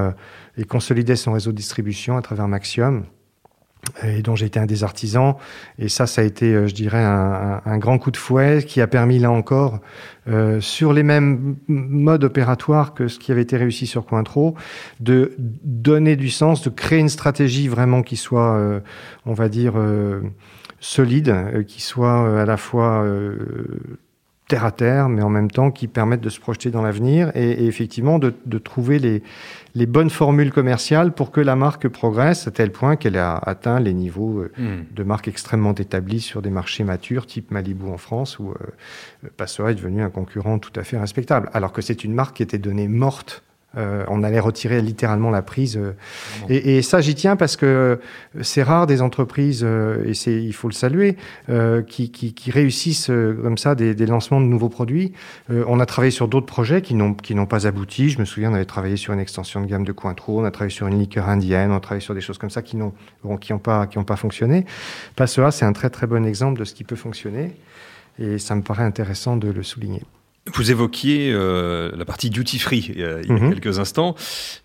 et 0.57 0.63
consolidait 0.63 1.15
son 1.17 1.33
réseau 1.33 1.51
de 1.51 1.57
distribution 1.57 2.15
à 2.15 2.21
travers 2.21 2.47
Maxium 2.47 3.03
et 4.03 4.21
dont 4.21 4.35
j'ai 4.35 4.45
été 4.45 4.59
un 4.59 4.65
des 4.65 4.83
artisans. 4.83 5.35
Et 5.79 5.89
ça, 5.89 6.07
ça 6.07 6.21
a 6.21 6.23
été, 6.23 6.53
euh, 6.53 6.67
je 6.67 6.73
dirais, 6.73 7.03
un, 7.03 7.77
grand 7.77 7.97
coup 7.97 8.11
de 8.11 8.17
fouet 8.17 8.63
qui 8.63 8.81
a 8.81 8.87
permis, 8.87 9.19
là 9.19 9.31
encore, 9.31 9.79
euh, 10.27 10.61
sur 10.61 10.93
les 10.93 11.03
mêmes 11.03 11.55
modes 11.67 12.23
opératoires 12.23 12.93
que 12.93 13.07
ce 13.07 13.19
qui 13.19 13.31
avait 13.31 13.41
été 13.41 13.57
réussi 13.57 13.87
sur 13.87 14.05
Cointreau, 14.05 14.55
de 14.99 15.33
donner 15.37 16.15
du 16.15 16.29
sens, 16.29 16.63
de 16.63 16.69
créer 16.69 16.99
une 16.99 17.09
stratégie 17.09 17.67
vraiment 17.67 18.01
qui 18.01 18.15
soit, 18.15 18.55
euh, 18.55 18.79
on 19.25 19.33
va 19.33 19.49
dire, 19.49 19.73
euh, 19.75 20.21
solide, 20.79 21.29
euh, 21.29 21.63
qui 21.63 21.81
soit 21.81 22.41
à 22.41 22.45
la 22.45 22.57
fois 22.57 23.05
terre 24.53 24.65
à 24.65 24.71
terre, 24.71 25.09
mais 25.09 25.23
en 25.23 25.29
même 25.29 25.49
temps 25.49 25.71
qui 25.71 25.87
permettent 25.87 26.21
de 26.21 26.29
se 26.29 26.39
projeter 26.39 26.69
dans 26.69 26.83
l'avenir 26.83 27.31
et, 27.33 27.63
et, 27.63 27.65
effectivement 27.65 28.19
de, 28.19 28.35
de 28.45 28.59
trouver 28.59 28.99
les, 28.99 29.23
les, 29.73 29.87
bonnes 29.87 30.11
formules 30.11 30.51
commerciales 30.51 31.11
pour 31.11 31.31
que 31.31 31.41
la 31.41 31.55
marque 31.55 31.87
progresse 31.87 32.47
à 32.47 32.51
tel 32.51 32.71
point 32.71 32.95
qu'elle 32.95 33.17
a 33.17 33.35
atteint 33.35 33.79
les 33.79 33.95
niveaux 33.95 34.41
euh, 34.41 34.51
hmm. 34.59 34.93
de 34.93 35.03
marques 35.03 35.27
extrêmement 35.27 35.73
établies 35.73 36.21
sur 36.21 36.43
des 36.43 36.51
marchés 36.51 36.83
matures, 36.83 37.25
type 37.25 37.49
Malibu 37.49 37.87
en 37.87 37.97
France, 37.97 38.37
où 38.37 38.51
euh, 38.51 39.29
Passoa 39.37 39.71
est 39.71 39.75
devenu 39.75 40.03
un 40.03 40.11
concurrent 40.11 40.59
tout 40.59 40.79
à 40.79 40.83
fait 40.83 40.99
respectable, 40.99 41.49
alors 41.53 41.73
que 41.73 41.81
c'est 41.81 42.03
une 42.03 42.13
marque 42.13 42.35
qui 42.35 42.43
était 42.43 42.59
donnée 42.59 42.87
morte 42.87 43.41
euh, 43.75 44.05
on 44.07 44.21
allait 44.23 44.39
retirer 44.39 44.81
littéralement 44.81 45.31
la 45.31 45.41
prise. 45.41 45.77
Euh. 45.77 45.93
et, 46.47 46.77
et, 46.77 46.81
ça, 46.83 47.01
j'y 47.01 47.15
tiens 47.15 47.35
parce 47.35 47.57
que 47.57 47.65
euh, 47.65 47.95
c'est 48.41 48.61
rare 48.61 48.85
des 48.85 49.01
entreprises, 49.01 49.65
et 50.05 50.13
c'est, 50.13 50.43
il 50.43 50.53
faut 50.53 50.67
le 50.67 50.73
saluer, 50.73 51.17
qui, 51.87 52.11
qui, 52.11 52.33
qui, 52.33 52.51
réussissent 52.51 53.07
comme 53.07 53.57
ça 53.57 53.75
des, 53.75 53.95
des, 53.95 54.05
lancements 54.05 54.39
de 54.39 54.45
nouveaux 54.45 54.69
produits. 54.69 55.13
on 55.49 55.79
a 55.79 55.85
travaillé 55.85 56.11
sur 56.11 56.27
d'autres 56.27 56.45
projets 56.45 56.81
qui 56.81 56.93
n'ont, 56.93 57.13
qui 57.13 57.35
n'ont 57.35 57.45
pas 57.45 57.67
abouti. 57.67 58.09
Je 58.09 58.19
me 58.19 58.25
souviens, 58.25 58.51
on 58.51 58.55
avait 58.55 58.65
travaillé 58.65 58.97
sur 58.97 59.13
une 59.13 59.19
extension 59.19 59.61
de 59.61 59.67
gamme 59.67 59.83
de 59.83 59.91
Cointreau, 59.91 60.41
on 60.41 60.45
a 60.45 60.51
travaillé 60.51 60.73
sur 60.73 60.87
une 60.87 60.99
liqueur 60.99 61.29
indienne, 61.29 61.71
on 61.71 61.75
a 61.75 61.79
travaillé 61.79 62.01
sur 62.01 62.13
des 62.13 62.21
choses 62.21 62.37
comme 62.37 62.49
ça 62.49 62.61
qui 62.61 62.77
n'ont, 62.77 62.93
bon, 63.23 63.37
qui 63.37 63.53
n'ont 63.53 63.59
pas, 63.59 63.87
qui 63.87 63.97
n'ont 63.97 64.03
pas 64.03 64.15
fonctionné. 64.15 64.65
C'est 65.25 65.65
un 65.65 65.73
très 65.73 65.89
très 65.89 66.07
bon 66.07 66.25
exemple 66.25 66.59
de 66.59 66.65
ce 66.65 66.73
qui 66.73 66.83
peut 66.83 66.95
fonctionner. 66.95 67.55
Et 68.19 68.37
ça 68.37 68.55
me 68.55 68.61
paraît 68.61 68.83
intéressant 68.83 69.37
de 69.37 69.49
le 69.49 69.63
souligner. 69.63 70.03
Vous 70.53 70.71
évoquiez 70.71 71.31
euh, 71.31 71.91
la 71.95 72.03
partie 72.03 72.29
duty 72.29 72.59
free 72.59 72.93
euh, 72.97 73.21
il 73.23 73.29
y 73.29 73.31
a 73.31 73.39
mhm. 73.39 73.53
quelques 73.53 73.79
instants, 73.79 74.15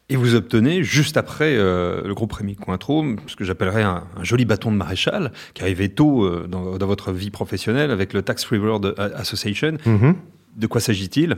et 0.09 0.17
vous 0.17 0.35
obtenez 0.35 0.83
juste 0.83 1.17
après 1.17 1.55
euh, 1.57 2.03
le 2.05 2.15
groupe 2.15 2.33
Rémi 2.33 2.57
Cointreau 2.57 3.05
ce 3.29 3.37
que 3.37 3.45
j'appellerais 3.45 3.85
un, 3.85 4.05
un, 4.17 4.25
joli 4.25 4.45
bâton 4.45 4.73
de 4.73 4.77
maréchal 4.77 5.33
qui 5.55 5.63
arrivait 5.63 5.89
tôt 5.89 6.29
dans, 6.49 6.79
dans, 6.79 6.87
votre 6.87 7.13
vie 7.13 7.31
professionnelle 7.31 7.93
avec 7.93 8.13
le 8.13 8.23
Tax 8.23 8.45
Free 8.45 8.59
World 8.59 8.95
Association. 9.15 9.79
Mhm. 9.87 10.17
De 10.57 10.67
quoi 10.67 10.81
s'agit-il? 10.81 11.37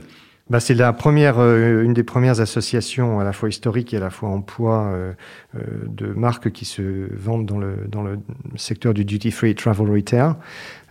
Bah, 0.49 0.59
c'est 0.59 0.73
la 0.73 0.91
première, 0.91 1.39
euh, 1.39 1.81
une 1.83 1.93
des 1.93 2.03
premières 2.03 2.41
associations 2.41 3.19
à 3.21 3.23
la 3.23 3.31
fois 3.31 3.47
historiques 3.47 3.93
et 3.93 3.97
à 3.97 3.99
la 4.01 4.09
fois 4.09 4.27
emploi 4.27 4.91
euh, 4.91 5.13
de 5.87 6.07
marques 6.07 6.51
qui 6.51 6.65
se 6.65 7.07
vendent 7.15 7.45
dans 7.45 7.57
le 7.57 7.87
dans 7.87 8.01
le 8.01 8.19
secteur 8.57 8.93
du 8.93 9.05
duty 9.05 9.31
free 9.31 9.55
travel 9.55 9.89
retail. 9.89 10.33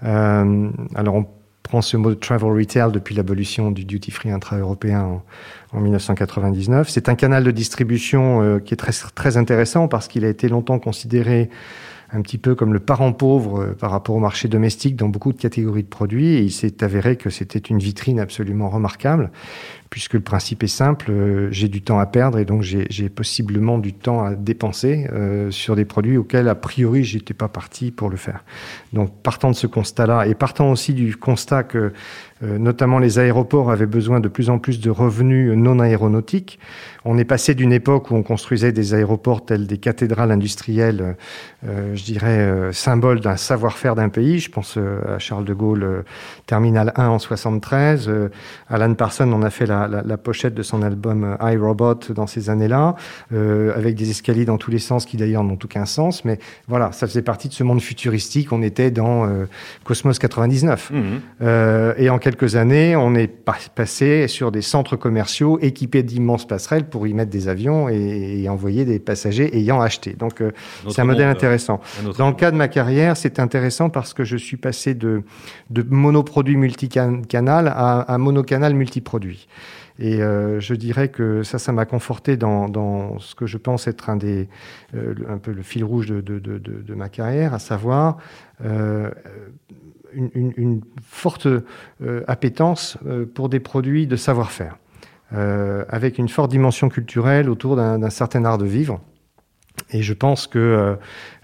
alors 0.02 1.14
on 1.14 1.26
prend 1.70 1.82
ce 1.82 1.96
mot 1.96 2.10
de 2.10 2.14
travel 2.14 2.50
retail 2.50 2.90
depuis 2.90 3.14
l'abolition 3.14 3.70
du 3.70 3.84
duty 3.84 4.10
free 4.10 4.32
intra-européen 4.32 5.02
en, 5.02 5.22
en, 5.72 5.80
1999. 5.80 6.88
C'est 6.88 7.08
un 7.08 7.14
canal 7.14 7.44
de 7.44 7.52
distribution 7.52 8.42
euh, 8.42 8.58
qui 8.58 8.74
est 8.74 8.76
très, 8.76 8.90
très 9.14 9.36
intéressant 9.36 9.86
parce 9.86 10.08
qu'il 10.08 10.24
a 10.24 10.28
été 10.28 10.48
longtemps 10.48 10.80
considéré 10.80 11.48
un 12.12 12.22
petit 12.22 12.38
peu 12.38 12.56
comme 12.56 12.72
le 12.72 12.80
parent 12.80 13.12
pauvre 13.12 13.76
par 13.78 13.92
rapport 13.92 14.16
au 14.16 14.18
marché 14.18 14.48
domestique 14.48 14.96
dans 14.96 15.08
beaucoup 15.08 15.32
de 15.32 15.38
catégories 15.38 15.84
de 15.84 15.88
produits. 15.88 16.34
Et 16.34 16.40
il 16.40 16.50
s'est 16.50 16.82
avéré 16.82 17.14
que 17.14 17.30
c'était 17.30 17.60
une 17.60 17.78
vitrine 17.78 18.18
absolument 18.18 18.68
remarquable 18.68 19.30
puisque 19.90 20.14
le 20.14 20.20
principe 20.20 20.62
est 20.62 20.68
simple, 20.68 21.10
euh, 21.10 21.48
j'ai 21.50 21.66
du 21.66 21.82
temps 21.82 21.98
à 21.98 22.06
perdre 22.06 22.38
et 22.38 22.44
donc 22.44 22.62
j'ai 22.62 23.08
possiblement 23.08 23.76
du 23.76 23.92
temps 23.92 24.24
à 24.24 24.34
dépenser 24.36 25.08
euh, 25.12 25.50
sur 25.50 25.74
des 25.74 25.84
produits 25.84 26.16
auxquels 26.16 26.48
a 26.48 26.54
priori 26.54 27.02
j'étais 27.02 27.34
pas 27.34 27.48
parti 27.48 27.90
pour 27.90 28.08
le 28.08 28.16
faire. 28.16 28.44
Donc 28.92 29.12
partant 29.22 29.50
de 29.50 29.56
ce 29.56 29.66
constat-là 29.66 30.28
et 30.28 30.34
partant 30.36 30.70
aussi 30.70 30.94
du 30.94 31.16
constat 31.16 31.64
que 31.64 31.92
euh, 32.42 32.56
notamment 32.56 33.00
les 33.00 33.18
aéroports 33.18 33.70
avaient 33.70 33.86
besoin 33.86 34.20
de 34.20 34.28
plus 34.28 34.48
en 34.48 34.58
plus 34.58 34.80
de 34.80 34.90
revenus 34.90 35.52
non 35.56 35.80
aéronautiques. 35.80 36.60
On 37.04 37.18
est 37.18 37.24
passé 37.24 37.54
d'une 37.54 37.72
époque 37.72 38.10
où 38.10 38.14
on 38.14 38.22
construisait 38.22 38.72
des 38.72 38.94
aéroports 38.94 39.44
tels 39.44 39.66
des 39.66 39.78
cathédrales 39.78 40.30
industrielles, 40.30 41.16
je 41.62 42.04
dirais, 42.04 42.72
symbole 42.72 43.20
d'un 43.20 43.36
savoir-faire 43.36 43.94
d'un 43.94 44.10
pays. 44.10 44.38
Je 44.38 44.50
pense 44.50 44.76
à 44.76 45.18
Charles 45.18 45.46
de 45.46 45.54
Gaulle, 45.54 46.04
Terminal 46.46 46.92
1 46.96 47.08
en 47.08 47.18
73. 47.18 48.10
Alan 48.68 48.92
Parsons 48.92 49.32
en 49.32 49.42
a 49.42 49.48
fait 49.48 49.64
la, 49.64 49.79
la, 49.88 50.02
la 50.02 50.16
pochette 50.16 50.54
de 50.54 50.62
son 50.62 50.82
album 50.82 51.36
iRobot 51.40 52.12
dans 52.14 52.26
ces 52.26 52.50
années-là, 52.50 52.94
avec 53.30 53.94
des 53.94 54.10
escaliers 54.10 54.44
dans 54.44 54.58
tous 54.58 54.70
les 54.70 54.78
sens 54.78 55.06
qui 55.06 55.16
d'ailleurs 55.16 55.44
n'ont 55.44 55.58
aucun 55.62 55.86
sens. 55.86 56.24
Mais 56.24 56.38
voilà, 56.68 56.92
ça 56.92 57.06
faisait 57.06 57.22
partie 57.22 57.48
de 57.48 57.54
ce 57.54 57.64
monde 57.64 57.80
futuristique. 57.80 58.52
On 58.52 58.62
était 58.62 58.90
dans 58.90 59.28
Cosmos 59.84 60.18
99. 60.18 60.90
Mmh. 60.90 61.44
et 61.98 62.10
en 62.10 62.18
quelques 62.18 62.56
années, 62.56 62.96
on 62.96 63.14
est 63.14 63.28
passé 63.28 64.28
sur 64.28 64.50
des 64.50 64.62
centres 64.62 64.96
commerciaux 64.96 65.58
équipés 65.60 66.02
d'immenses 66.02 66.46
passerelles 66.46 66.88
pour 66.88 67.06
y 67.06 67.14
mettre 67.14 67.30
des 67.30 67.48
avions 67.48 67.88
et, 67.88 68.48
envoyer 68.48 68.84
des 68.84 68.98
passagers 68.98 69.56
ayant 69.56 69.80
acheté. 69.80 70.14
Donc, 70.14 70.40
euh, 70.40 70.50
c'est 70.88 71.00
un 71.00 71.04
modèle 71.04 71.28
euh, 71.28 71.32
intéressant. 71.32 71.80
Dans 72.18 72.28
le 72.28 72.34
cas 72.34 72.50
de 72.50 72.56
ma 72.56 72.68
carrière, 72.68 73.16
c'est 73.16 73.38
intéressant 73.38 73.90
parce 73.90 74.12
que 74.12 74.24
je 74.24 74.36
suis 74.36 74.56
passé 74.56 74.94
de, 74.94 75.22
de 75.70 75.84
monoproduit 75.88 76.56
multicanal 76.56 77.68
à, 77.68 78.00
à 78.00 78.18
monocanal 78.18 78.74
multiproduit. 78.74 79.46
Et 80.00 80.22
euh, 80.22 80.60
je 80.60 80.74
dirais 80.74 81.08
que 81.08 81.42
ça, 81.42 81.58
ça 81.58 81.72
m'a 81.72 81.84
conforté 81.84 82.38
dans, 82.38 83.18
ce 83.18 83.34
que 83.34 83.46
je 83.46 83.58
pense 83.58 83.86
être 83.86 84.08
un 84.08 84.16
des, 84.16 84.48
un 84.94 85.36
peu 85.36 85.52
le 85.52 85.62
fil 85.62 85.84
rouge 85.84 86.08
de, 86.08 86.94
ma 86.94 87.10
carrière, 87.10 87.52
à 87.52 87.58
savoir 87.58 88.16
euh, 88.64 89.10
une, 90.14 90.80
forte 91.02 91.46
euh, 91.46 92.24
appétence 92.26 92.96
euh, 93.06 93.26
pour 93.26 93.48
des 93.48 93.60
produits 93.60 94.06
de 94.06 94.16
savoir-faire, 94.16 94.78
euh, 95.34 95.84
avec 95.88 96.18
une 96.18 96.28
forte 96.28 96.50
dimension 96.50 96.88
culturelle 96.88 97.48
autour 97.48 97.76
d'un 97.76 98.10
certain 98.10 98.44
art 98.44 98.58
de 98.58 98.66
vivre. 98.66 99.00
Et 99.92 100.02
je 100.02 100.12
pense 100.12 100.46
que 100.46 100.96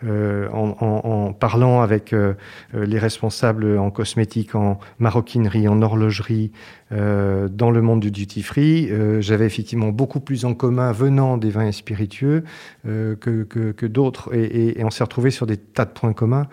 euh, 0.05 0.47
en, 0.53 0.77
en, 0.81 1.33
parlant 1.33 1.81
avec 1.81 2.13
euh, 2.13 2.35
les 2.75 2.99
responsables 2.99 3.79
en 3.79 3.91
cosmétique, 3.91 4.55
en 4.55 4.79
maroquinerie, 4.99 5.69
en 5.69 5.81
horlogerie, 5.81 6.53
euh, 6.93 7.49
dans 7.49 7.71
le 7.71 7.81
monde 7.81 8.01
du 8.01 8.11
duty 8.11 8.43
free, 8.43 8.91
j'avais 9.21 9.47
effectivement 9.47 9.89
beaucoup 9.89 10.21
plus 10.21 10.45
en 10.45 10.55
commun 10.55 10.93
venant 10.93 11.39
des 11.39 11.51
vins 11.51 11.73
spiritueux 11.73 12.45
que, 12.85 13.17
que, 13.17 13.73
que 13.73 13.87
d'autres. 13.87 14.35
Et, 14.35 14.45
et, 14.45 14.81
et, 14.81 14.85
on 14.85 14.91
s'est 14.91 15.03
retrouvé 15.03 15.31
sur 15.31 15.47
des 15.47 15.57
tas 15.57 15.85
de 15.85 15.91
points 15.91 16.13
communs, 16.13 16.47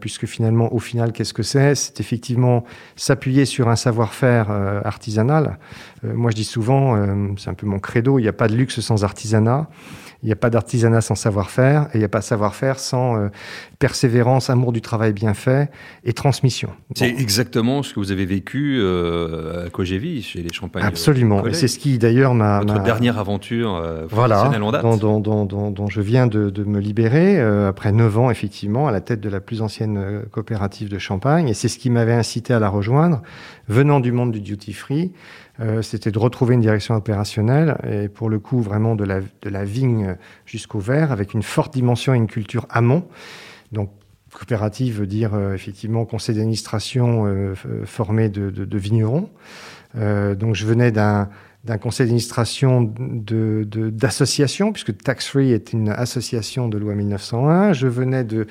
puisque 0.00 0.26
finalement, 0.26 0.72
au 0.72 0.78
final, 0.78 1.12
qu'est-ce 1.12 1.34
que 1.34 1.42
c'est? 1.42 1.74
C'est 1.74 2.00
effectivement 2.00 2.64
s'appuyer 2.96 3.44
sur 3.44 3.68
un 3.68 3.76
savoir-faire 3.76 4.50
artisanal. 4.84 5.58
moi, 6.02 6.30
je 6.30 6.36
dis 6.36 6.44
souvent, 6.44 6.96
c'est 7.36 7.50
un 7.50 7.54
peu 7.54 7.66
mon 7.66 7.78
credo, 7.78 8.18
il 8.18 8.22
n'y 8.22 8.28
a 8.28 8.32
pas 8.32 8.48
de 8.48 8.54
luxe 8.54 8.80
sans 8.80 9.04
artisanat. 9.04 9.68
Il 10.24 10.28
n'y 10.28 10.32
a 10.32 10.36
pas 10.36 10.50
d'artisanat 10.50 11.02
sans 11.02 11.14
savoir-faire 11.14 11.82
et 11.92 11.96
il 11.96 11.98
n'y 11.98 12.04
a 12.04 12.08
pas 12.08 12.20
de 12.20 12.24
savoir-faire 12.24 12.78
sans 12.80 13.16
euh, 13.16 13.28
persévérance, 13.78 14.48
amour 14.48 14.72
du 14.72 14.80
travail 14.80 15.12
bien 15.12 15.34
fait 15.34 15.70
et 16.02 16.14
transmission. 16.14 16.70
C'est 16.94 17.08
exactement 17.08 17.82
ce 17.82 17.92
que 17.92 18.00
vous 18.00 18.10
avez 18.10 18.24
vécu 18.24 18.78
euh, 18.80 19.66
à 19.66 19.70
Cogévy, 19.70 20.22
chez 20.22 20.42
les 20.42 20.52
Champagnes. 20.52 20.82
Absolument. 20.82 21.46
Et 21.46 21.52
c'est 21.52 21.68
ce 21.68 21.78
qui 21.78 21.98
d'ailleurs 21.98 22.34
m'a... 22.34 22.60
Votre 22.60 22.82
dernière 22.82 23.18
aventure 23.18 23.76
euh, 23.76 24.06
voilà, 24.08 24.50
en 24.58 24.72
date. 24.72 24.82
Dont, 24.82 24.96
dont, 25.20 25.44
dont, 25.44 25.70
dont, 25.70 25.88
je 25.88 26.00
viens 26.00 26.26
de, 26.26 26.48
de 26.48 26.64
me 26.64 26.80
libérer 26.80 27.38
euh, 27.38 27.68
après 27.68 27.92
neuf 27.92 28.16
ans 28.16 28.30
effectivement 28.30 28.88
à 28.88 28.92
la 28.92 29.02
tête 29.02 29.20
de 29.20 29.28
la 29.28 29.40
plus 29.40 29.60
ancienne 29.60 29.98
euh, 29.98 30.22
coopérative 30.30 30.88
de 30.88 30.98
Champagne. 30.98 31.48
Et 31.48 31.54
c'est 31.54 31.68
ce 31.68 31.78
qui 31.78 31.90
m'avait 31.90 32.14
incité 32.14 32.54
à 32.54 32.58
la 32.58 32.70
rejoindre, 32.70 33.20
venant 33.68 34.00
du 34.00 34.10
monde 34.10 34.32
du 34.32 34.40
duty 34.40 34.72
free. 34.72 35.12
Euh, 35.60 35.82
c'était 35.82 36.10
de 36.10 36.18
retrouver 36.18 36.54
une 36.54 36.60
direction 36.60 36.96
opérationnelle 36.96 37.76
et 37.88 38.08
pour 38.08 38.28
le 38.28 38.40
coup 38.40 38.60
vraiment 38.60 38.96
de 38.96 39.04
la, 39.04 39.20
de 39.20 39.48
la 39.48 39.64
vigne 39.64 40.13
jusqu'au 40.46 40.78
verre 40.78 41.12
avec 41.12 41.34
une 41.34 41.42
forte 41.42 41.72
dimension 41.72 42.14
et 42.14 42.16
une 42.16 42.26
culture 42.26 42.66
amont. 42.70 43.06
Donc 43.72 43.90
coopérative 44.34 44.98
veut 44.98 45.06
dire 45.06 45.34
euh, 45.34 45.54
effectivement 45.54 46.04
conseil 46.04 46.34
d'administration 46.34 47.24
euh, 47.26 47.54
formé 47.84 48.28
de, 48.28 48.78
vignerons. 48.78 49.30
Euh, 49.96 50.34
donc 50.34 50.54
je 50.54 50.66
venais 50.66 50.90
d'un 50.92 51.30
d'un 51.64 51.78
conseil 51.78 52.06
d'administration 52.06 52.92
d'association, 52.96 54.68
de, 54.68 54.72
puisque 54.72 54.96
Tax 54.98 55.28
Free 55.28 55.52
est 55.52 55.72
une 55.72 55.88
association 55.88 56.68
de 56.68 56.76
loi 56.78 56.94
1901. 56.94 57.72
Je 57.72 57.86
venais 57.86 58.24
de, 58.24 58.46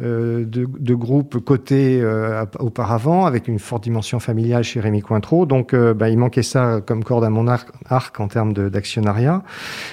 euh, 0.00 0.44
de, 0.44 0.66
de 0.66 0.94
groupes 0.94 1.38
cotés 1.44 2.00
euh, 2.00 2.44
auparavant, 2.58 3.26
avec 3.26 3.48
une 3.48 3.58
forte 3.58 3.84
dimension 3.84 4.18
familiale 4.18 4.64
chez 4.64 4.80
Rémi 4.80 5.02
Cointreau. 5.02 5.46
Donc, 5.46 5.74
euh, 5.74 5.94
bah, 5.94 6.08
il 6.08 6.18
manquait 6.18 6.42
ça 6.42 6.80
comme 6.84 7.04
corde 7.04 7.24
à 7.24 7.30
mon 7.30 7.46
arc, 7.48 7.68
arc 7.86 8.18
en 8.20 8.28
termes 8.28 8.54
d'actionnariat. 8.54 9.42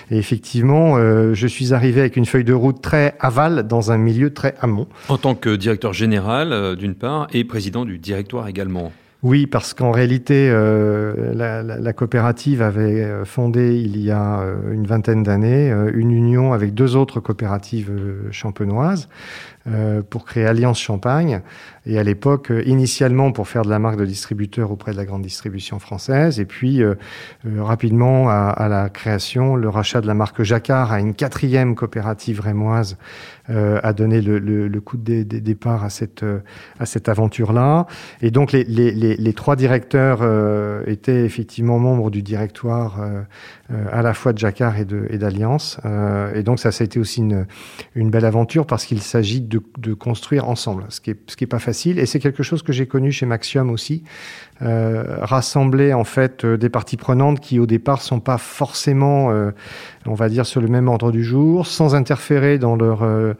Et 0.10 0.18
effectivement, 0.18 0.98
euh, 0.98 1.34
je 1.34 1.48
suis 1.48 1.74
arrivé 1.74 2.02
avec 2.02 2.16
une 2.16 2.26
feuille 2.26 2.44
de 2.44 2.54
route 2.54 2.82
très 2.82 3.16
aval 3.20 3.68
dans 3.68 3.92
un 3.92 3.98
milieu 3.98 4.34
très 4.34 4.56
amont. 4.62 4.88
En 5.10 5.18
tant 5.18 5.36
que 5.36 5.56
directeur 5.56 5.94
général, 5.94 6.54
euh, 6.54 6.76
d'une 6.76 6.96
part, 6.96 7.28
et 7.34 7.44
président 7.44 7.86
du 7.86 7.98
directoire 7.98 8.48
également. 8.48 8.92
Oui, 9.24 9.46
parce 9.46 9.76
qu'en 9.76 9.92
réalité, 9.92 10.50
euh, 10.50 11.32
la, 11.36 11.62
la, 11.62 11.78
la, 11.78 11.94
coopérative 11.94 12.64
avait 12.64 13.04
euh, 13.04 13.24
fondé 13.24 13.76
il 13.80 14.02
y 14.02 14.10
a 14.10 14.40
euh, 14.40 14.74
une 14.74 14.88
vingtaine 14.88 15.22
d'années 15.22 15.72
euh, 15.72 15.92
une 15.94 16.10
union 16.10 16.54
avec 16.54 16.74
deux 16.74 16.96
autres 16.96 17.20
coopératives 17.20 17.92
champenoises 18.32 19.10
euh, 19.68 20.02
pour 20.02 20.26
créer 20.26 20.48
Alliance 20.48 20.80
Champagne. 20.80 21.42
Et 21.86 22.00
à 22.00 22.04
l'époque, 22.04 22.50
euh, 22.50 22.64
initialement 22.66 23.32
pour 23.32 23.48
faire 23.48 23.62
de 23.62 23.70
la 23.70 23.78
marque 23.78 24.00
de 24.00 24.06
distributeur 24.06 24.72
auprès 24.72 24.92
de 24.92 24.98
la 24.98 25.06
grande 25.06 25.22
distribution 25.22 25.78
française, 25.78 26.40
et 26.40 26.46
puis 26.46 26.82
euh, 26.82 26.96
rapidement 27.60 28.28
à, 28.28 28.50
à, 28.50 28.68
la 28.68 28.90
création, 28.90 29.56
le 29.56 29.70
rachat 29.70 30.02
de 30.02 30.08
la 30.08 30.16
marque 30.16 30.42
Jacquard 30.42 30.92
à 30.92 31.00
une 31.00 31.14
quatrième 31.14 31.76
coopérative 31.76 32.40
rémoise 32.40 32.98
a 33.50 33.92
donné 33.92 34.22
le, 34.22 34.40
le, 34.40 34.70
le 34.70 34.82
coup 34.82 34.96
de, 34.96 35.24
de, 35.24 35.40
départ 35.40 35.84
à 35.84 35.90
cette, 35.90 36.24
à 36.80 36.86
cette 36.86 37.10
aventure-là. 37.10 37.86
Et 38.22 38.32
donc 38.32 38.54
les, 38.54 38.64
les, 38.64 38.92
les, 38.92 39.18
les 39.18 39.34
trois 39.34 39.58
directeurs 39.58 40.22
étaient 40.88 41.26
effectivement 41.26 41.78
membres 41.78 42.12
du 42.12 42.22
directoire 42.22 43.02
à 43.92 44.02
la 44.02 44.14
fois 44.14 44.32
de 44.32 44.38
Jacquard 44.38 44.76
et 44.78 44.86
d'Alliance. 45.18 45.82
Et, 46.34 46.40
et 46.40 46.44
donc 46.44 46.60
ça, 46.60 46.72
ça 46.72 46.84
a 46.84 46.86
été 46.86 46.98
aussi 46.98 47.20
une, 47.20 47.46
une 47.96 48.10
belle 48.10 48.24
aventure 48.24 48.66
parce 48.66 48.86
qu'il 48.86 49.02
s'agit 49.02 49.42
de, 49.52 49.62
de, 49.78 49.94
construire 49.94 50.48
ensemble, 50.48 50.86
ce 50.90 51.02
qui 51.02 51.12
est, 51.12 51.20
ce 51.28 51.36
qui 51.36 51.44
est 51.44 51.48
pas 51.48 51.60
facile. 51.60 52.00
Et 52.00 52.06
c'est 52.06 52.20
quelque 52.20 52.42
chose 52.42 52.64
que 52.64 52.72
j'ai 52.72 52.88
connu 52.88 53.12
chez 53.12 53.26
Maxium 53.26 53.70
aussi, 53.70 54.04
euh, 54.62 55.18
rassembler 55.22 55.94
en 55.94 56.04
fait 56.04 56.46
euh, 56.46 56.58
des 56.58 56.70
parties 56.70 56.98
prenantes 56.98 57.40
qui 57.40 57.60
au 57.60 57.66
départ 57.66 58.02
sont 58.02 58.20
pas 58.20 58.38
forcément, 58.38 59.32
euh, 59.32 59.52
on 60.06 60.14
va 60.14 60.30
dire, 60.30 60.46
sur 60.46 60.62
le 60.62 60.68
même 60.68 60.88
ordre 60.88 61.12
du 61.12 61.24
jour, 61.24 61.68
sans 61.68 61.96
interférer 61.96 62.58
dans 62.58 62.76
leur 62.76 63.04
euh, 63.04 63.34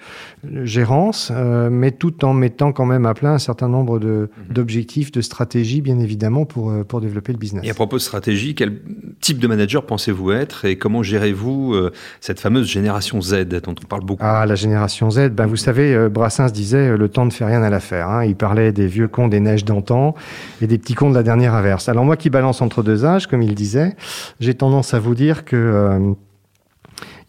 gérance, 0.64 1.32
mais 1.72 1.92
tout 1.92 2.26
en 2.26 2.34
mettant 2.34 2.72
quand 2.74 2.86
même 2.86 3.06
à 3.06 3.14
plein 3.14 3.34
un 3.34 3.40
certain 3.40 3.70
nombre 3.70 4.00
de, 4.00 4.30
mhm. 4.48 4.54
d'objectifs, 4.54 5.12
de 5.12 5.22
stratégies, 5.22 5.82
bien 5.82 6.00
évidemment, 6.00 6.46
pour, 6.46 6.74
pour 6.86 7.02
développer 7.02 7.32
le 7.32 7.38
business. 7.38 7.64
Et 7.66 7.70
à 7.70 7.74
propos 7.74 7.98
de 7.98 8.02
stratégie, 8.02 8.56
quel 8.56 8.82
type 9.22 9.40
de 9.40 9.48
manager 9.48 9.86
pensez-vous 9.86 10.32
être 10.32 10.66
et 10.66 10.78
comment 10.78 11.04
gérez-vous 11.04 11.76
cette 12.20 12.40
fameuse 12.40 12.68
génération 12.68 13.22
Z 13.22 13.46
dont 13.46 13.76
on 13.82 13.88
parle 13.88 14.04
beaucoup? 14.04 14.24
Ah, 14.24 14.46
la 14.46 14.56
génération 14.56 15.10
Z, 15.10 15.30
ben 15.30 15.46
vous 15.46 15.56
savez, 15.56 16.10
Brassens 16.10 16.52
disait 16.52 16.98
le 16.98 17.10
temps 17.10 17.26
ne 17.26 17.32
fait 17.32 17.46
rien 17.46 17.64
à 17.64 17.70
l'affaire. 17.70 18.10
Hein. 18.10 18.26
Il 18.26 18.36
parlait 18.36 18.72
des 18.72 18.88
vieux 18.88 19.08
cons 19.08 19.28
des 19.28 19.40
neiges 19.40 19.66
d'antan 19.66 20.16
et 20.62 20.68
des 20.68 20.78
petits 20.78 20.96
cons 20.96 21.10
de 21.10 21.16
la 21.16 21.24
dernière 21.24 21.54
averse. 21.54 21.90
Alors 21.90 22.06
moi 22.06 22.18
qui 22.18 22.30
balance 22.30 22.62
entre 22.62 22.84
deux 22.84 23.06
âges, 23.06 23.28
comme 23.28 23.42
il 23.42 23.56
disait, 23.56 23.96
j'ai 24.40 24.56
tendance 24.56 24.94
à 24.94 25.00
vous 25.00 25.16
dire 25.16 25.46
que 25.46 25.56
euh, 25.56 26.14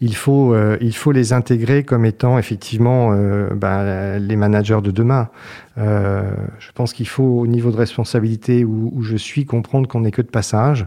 il 0.01 0.15
faut, 0.15 0.53
euh, 0.53 0.77
il 0.81 0.95
faut 0.95 1.11
les 1.11 1.33
intégrer 1.33 1.83
comme 1.83 2.05
étant 2.05 2.37
effectivement 2.37 3.11
euh, 3.13 3.49
bah, 3.55 4.19
les 4.19 4.35
managers 4.35 4.81
de 4.83 4.91
demain. 4.91 5.29
Euh, 5.77 6.21
je 6.59 6.71
pense 6.71 6.93
qu'il 6.93 7.07
faut, 7.07 7.23
au 7.23 7.47
niveau 7.47 7.71
de 7.71 7.77
responsabilité 7.77 8.63
où, 8.63 9.01
je 9.01 9.17
suis, 9.17 9.45
comprendre 9.45 9.87
qu'on 9.87 10.01
n'est 10.01 10.11
que 10.11 10.21
de 10.21 10.27
passage, 10.27 10.85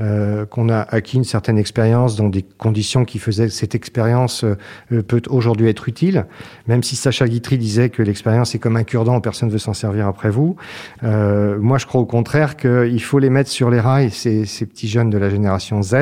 euh, 0.00 0.44
qu'on 0.44 0.68
a 0.68 0.80
acquis 0.80 1.16
une 1.16 1.24
certaine 1.24 1.58
expérience 1.58 2.16
dans 2.16 2.28
des 2.28 2.42
conditions 2.42 3.04
qui 3.04 3.18
faisaient 3.18 3.46
que 3.46 3.52
cette 3.52 3.74
expérience 3.74 4.44
euh, 4.44 5.02
peut 5.02 5.22
aujourd'hui 5.28 5.68
être 5.68 5.88
utile, 5.88 6.26
même 6.66 6.82
si 6.82 6.96
Sacha 6.96 7.26
Guitry 7.26 7.56
disait 7.58 7.88
que 7.88 8.02
l'expérience 8.02 8.54
est 8.54 8.58
comme 8.58 8.76
un 8.76 8.84
cure-dent, 8.84 9.20
personne 9.20 9.48
ne 9.48 9.52
veut 9.52 9.58
s'en 9.58 9.74
servir 9.74 10.06
après 10.06 10.30
vous. 10.30 10.56
Moi, 11.02 11.78
je 11.78 11.86
crois 11.86 12.00
au 12.00 12.06
contraire 12.06 12.56
qu'il 12.56 13.02
faut 13.02 13.18
les 13.18 13.30
mettre 13.30 13.50
sur 13.50 13.70
les 13.70 13.80
rails, 13.80 14.10
ces, 14.10 14.44
petits 14.66 14.88
jeunes 14.88 15.10
de 15.10 15.18
la 15.18 15.30
génération 15.30 15.82
Z, 15.82 15.94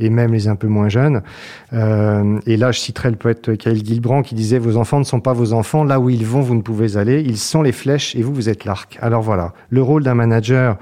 et 0.00 0.10
même 0.10 0.32
les 0.32 0.48
un 0.48 0.56
peu 0.56 0.68
moins 0.68 0.88
jeunes, 0.88 1.22
et 1.72 2.56
là, 2.56 2.72
je 2.72 2.78
citerai 2.78 3.10
le 3.10 3.16
poète 3.16 3.56
Khalil 3.56 3.84
Gilbrand 3.84 4.22
qui 4.22 4.34
disait 4.34 4.58
Vos 4.58 4.76
enfants 4.76 4.98
ne 4.98 5.04
sont 5.04 5.20
pas 5.20 5.32
vos 5.32 5.52
enfants, 5.52 5.84
là 5.84 6.00
où 6.00 6.10
ils 6.10 6.24
vont, 6.24 6.40
vous 6.40 6.54
ne 6.54 6.62
pouvez 6.62 6.96
aller. 6.96 7.20
Ils 7.20 7.38
sont 7.38 7.62
les 7.66 7.72
flèches 7.72 8.14
et 8.16 8.22
vous, 8.22 8.32
vous 8.32 8.48
êtes 8.48 8.64
l'arc. 8.64 8.98
Alors 9.02 9.22
voilà, 9.22 9.52
le 9.68 9.82
rôle 9.82 10.02
d'un 10.02 10.14
manager 10.14 10.78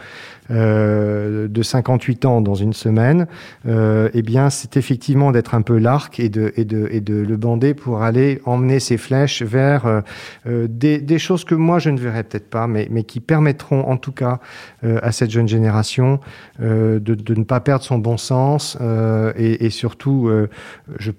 euh, 0.51 1.49
de 1.49 1.63
58 1.63 2.27
ans 2.27 2.41
dans 2.43 2.55
une 2.55 2.75
semaine, 2.75 3.27
euh, 3.67 4.11
eh 4.13 4.21
bien, 4.21 4.51
c'est 4.51 4.77
effectivement 4.77 5.33
d'être 5.33 5.55
un 5.55 5.63
peu 5.63 5.79
l'arc 5.79 6.21
et 6.21 6.29
de, 6.29 6.53
le 6.55 7.37
bander 7.37 7.73
pour 7.73 8.03
aller 8.03 8.43
emmener 8.45 8.79
ses 8.79 8.99
flèches 8.99 9.41
vers 9.41 10.03
euh, 10.47 10.67
des, 10.69 11.19
choses 11.19 11.45
que 11.45 11.55
moi 11.55 11.79
je 11.79 11.89
ne 11.89 11.99
verrai 11.99 12.25
peut-être 12.25 12.51
pas, 12.51 12.67
mais, 12.67 12.89
qui 13.05 13.21
permettront 13.21 13.89
en 13.89 13.97
tout 13.97 14.13
cas 14.13 14.41
à 14.83 15.13
cette 15.13 15.31
jeune 15.31 15.49
génération 15.49 16.21
de, 16.59 17.35
ne 17.35 17.45
pas 17.45 17.61
perdre 17.61 17.85
son 17.85 17.99
bon 17.99 18.19
sens 18.19 18.77
et, 19.37 19.71
surtout, 19.71 20.31
je 20.99 21.13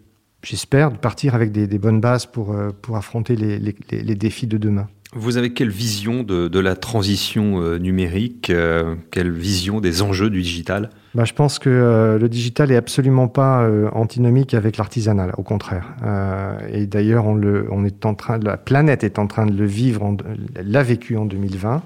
j'espère, 0.44 0.92
de 0.92 0.98
partir 0.98 1.34
avec 1.34 1.52
des, 1.52 1.80
bonnes 1.80 2.02
bases 2.02 2.28
pour, 2.28 2.56
affronter 2.94 3.36
les 3.36 4.16
défis 4.16 4.48
de 4.48 4.58
demain. 4.58 4.88
Vous 5.18 5.38
avez 5.38 5.54
quelle 5.54 5.70
vision 5.70 6.24
de, 6.24 6.50
de 6.50 6.60
la 6.60 6.76
transition 6.76 7.62
euh, 7.62 7.78
numérique 7.78 8.50
euh, 8.50 8.96
Quelle 9.12 9.32
vision 9.32 9.80
des 9.80 10.02
enjeux 10.02 10.30
du 10.30 10.42
digital? 10.42 10.90
Bah, 11.16 11.24
je 11.24 11.32
pense 11.32 11.60
que 11.60 11.70
euh, 11.70 12.20
le 12.20 12.28
digital 12.28 12.70
est 12.74 12.76
absolument 12.76 13.30
pas 13.30 13.62
euh, 13.62 13.90
antinomique 13.94 14.54
avec 14.54 14.76
l'artisanal, 14.76 15.32
au 15.38 15.44
contraire. 15.44 15.96
Euh, 16.04 16.60
et 16.70 16.86
d'ailleurs, 16.88 17.26
on, 17.26 17.42
on 17.72 17.86
est 17.86 18.06
en 18.06 18.14
train, 18.16 18.38
la 18.38 18.58
planète 18.58 19.06
est 19.06 19.18
en 19.18 19.26
train 19.26 19.46
de 19.46 19.58
le 19.58 19.66
vivre, 19.66 20.18
l'a 20.62 20.84
vécu 20.84 21.16
en 21.16 21.24
2020. 21.24 21.82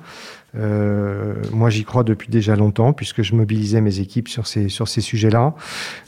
Euh, 0.56 1.36
moi, 1.52 1.70
j'y 1.70 1.84
crois 1.84 2.04
depuis 2.04 2.30
déjà 2.30 2.56
longtemps, 2.56 2.94
puisque 2.94 3.22
je 3.22 3.36
mobilisais 3.36 3.82
mes 3.82 4.00
équipes 4.00 4.28
sur 4.28 4.48
ces, 4.48 4.70
sur 4.70 4.88
ces 4.88 5.02
sujets-là. 5.02 5.54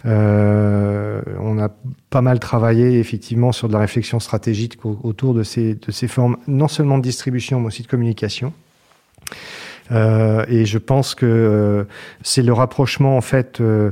Euh, 0.05 1.21
on 1.39 1.59
a 1.59 1.69
pas 2.09 2.21
mal 2.21 2.39
travaillé, 2.39 2.99
effectivement, 2.99 3.51
sur 3.51 3.67
de 3.67 3.73
la 3.73 3.79
réflexion 3.79 4.19
stratégique 4.19 4.77
autour 4.83 5.33
de 5.33 5.43
ces, 5.43 5.75
de 5.75 5.91
ces 5.91 6.07
formes, 6.07 6.37
non 6.47 6.67
seulement 6.67 6.97
de 6.97 7.03
distribution, 7.03 7.59
mais 7.59 7.67
aussi 7.67 7.83
de 7.83 7.87
communication. 7.87 8.53
Euh, 9.91 10.45
et 10.47 10.65
je 10.65 10.77
pense 10.77 11.15
que 11.15 11.25
euh, 11.25 11.83
c'est 12.21 12.41
le 12.41 12.53
rapprochement 12.53 13.17
en 13.17 13.21
fait 13.21 13.59
euh, 13.59 13.91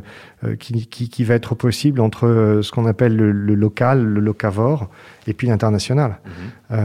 qui, 0.59 0.87
qui, 0.87 1.09
qui, 1.09 1.23
va 1.25 1.35
être 1.35 1.53
possible 1.55 1.99
entre 1.99 2.59
ce 2.63 2.71
qu'on 2.71 2.85
appelle 2.85 3.15
le, 3.15 3.31
le, 3.31 3.55
local, 3.55 4.03
le 4.03 4.21
locavore, 4.21 4.89
et 5.27 5.33
puis 5.33 5.47
l'international. 5.47 6.19
Mmh. 6.25 6.75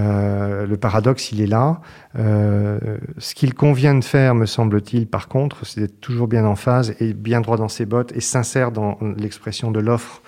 le 0.68 0.74
paradoxe, 0.76 1.30
il 1.30 1.40
est 1.40 1.46
là. 1.46 1.80
ce 2.16 3.34
qu'il 3.34 3.54
convient 3.54 3.94
de 3.94 4.02
faire, 4.02 4.34
me 4.34 4.46
semble-t-il, 4.46 5.06
par 5.06 5.28
contre, 5.28 5.64
c'est 5.64 5.82
d'être 5.82 6.00
toujours 6.00 6.26
bien 6.26 6.44
en 6.44 6.56
phase 6.56 6.96
et 6.98 7.14
bien 7.14 7.40
droit 7.40 7.56
dans 7.56 7.68
ses 7.68 7.86
bottes 7.86 8.10
et 8.16 8.20
sincère 8.20 8.72
dans 8.72 8.98
l'expression 9.16 9.70
de 9.70 9.78
l'offre. 9.78 10.20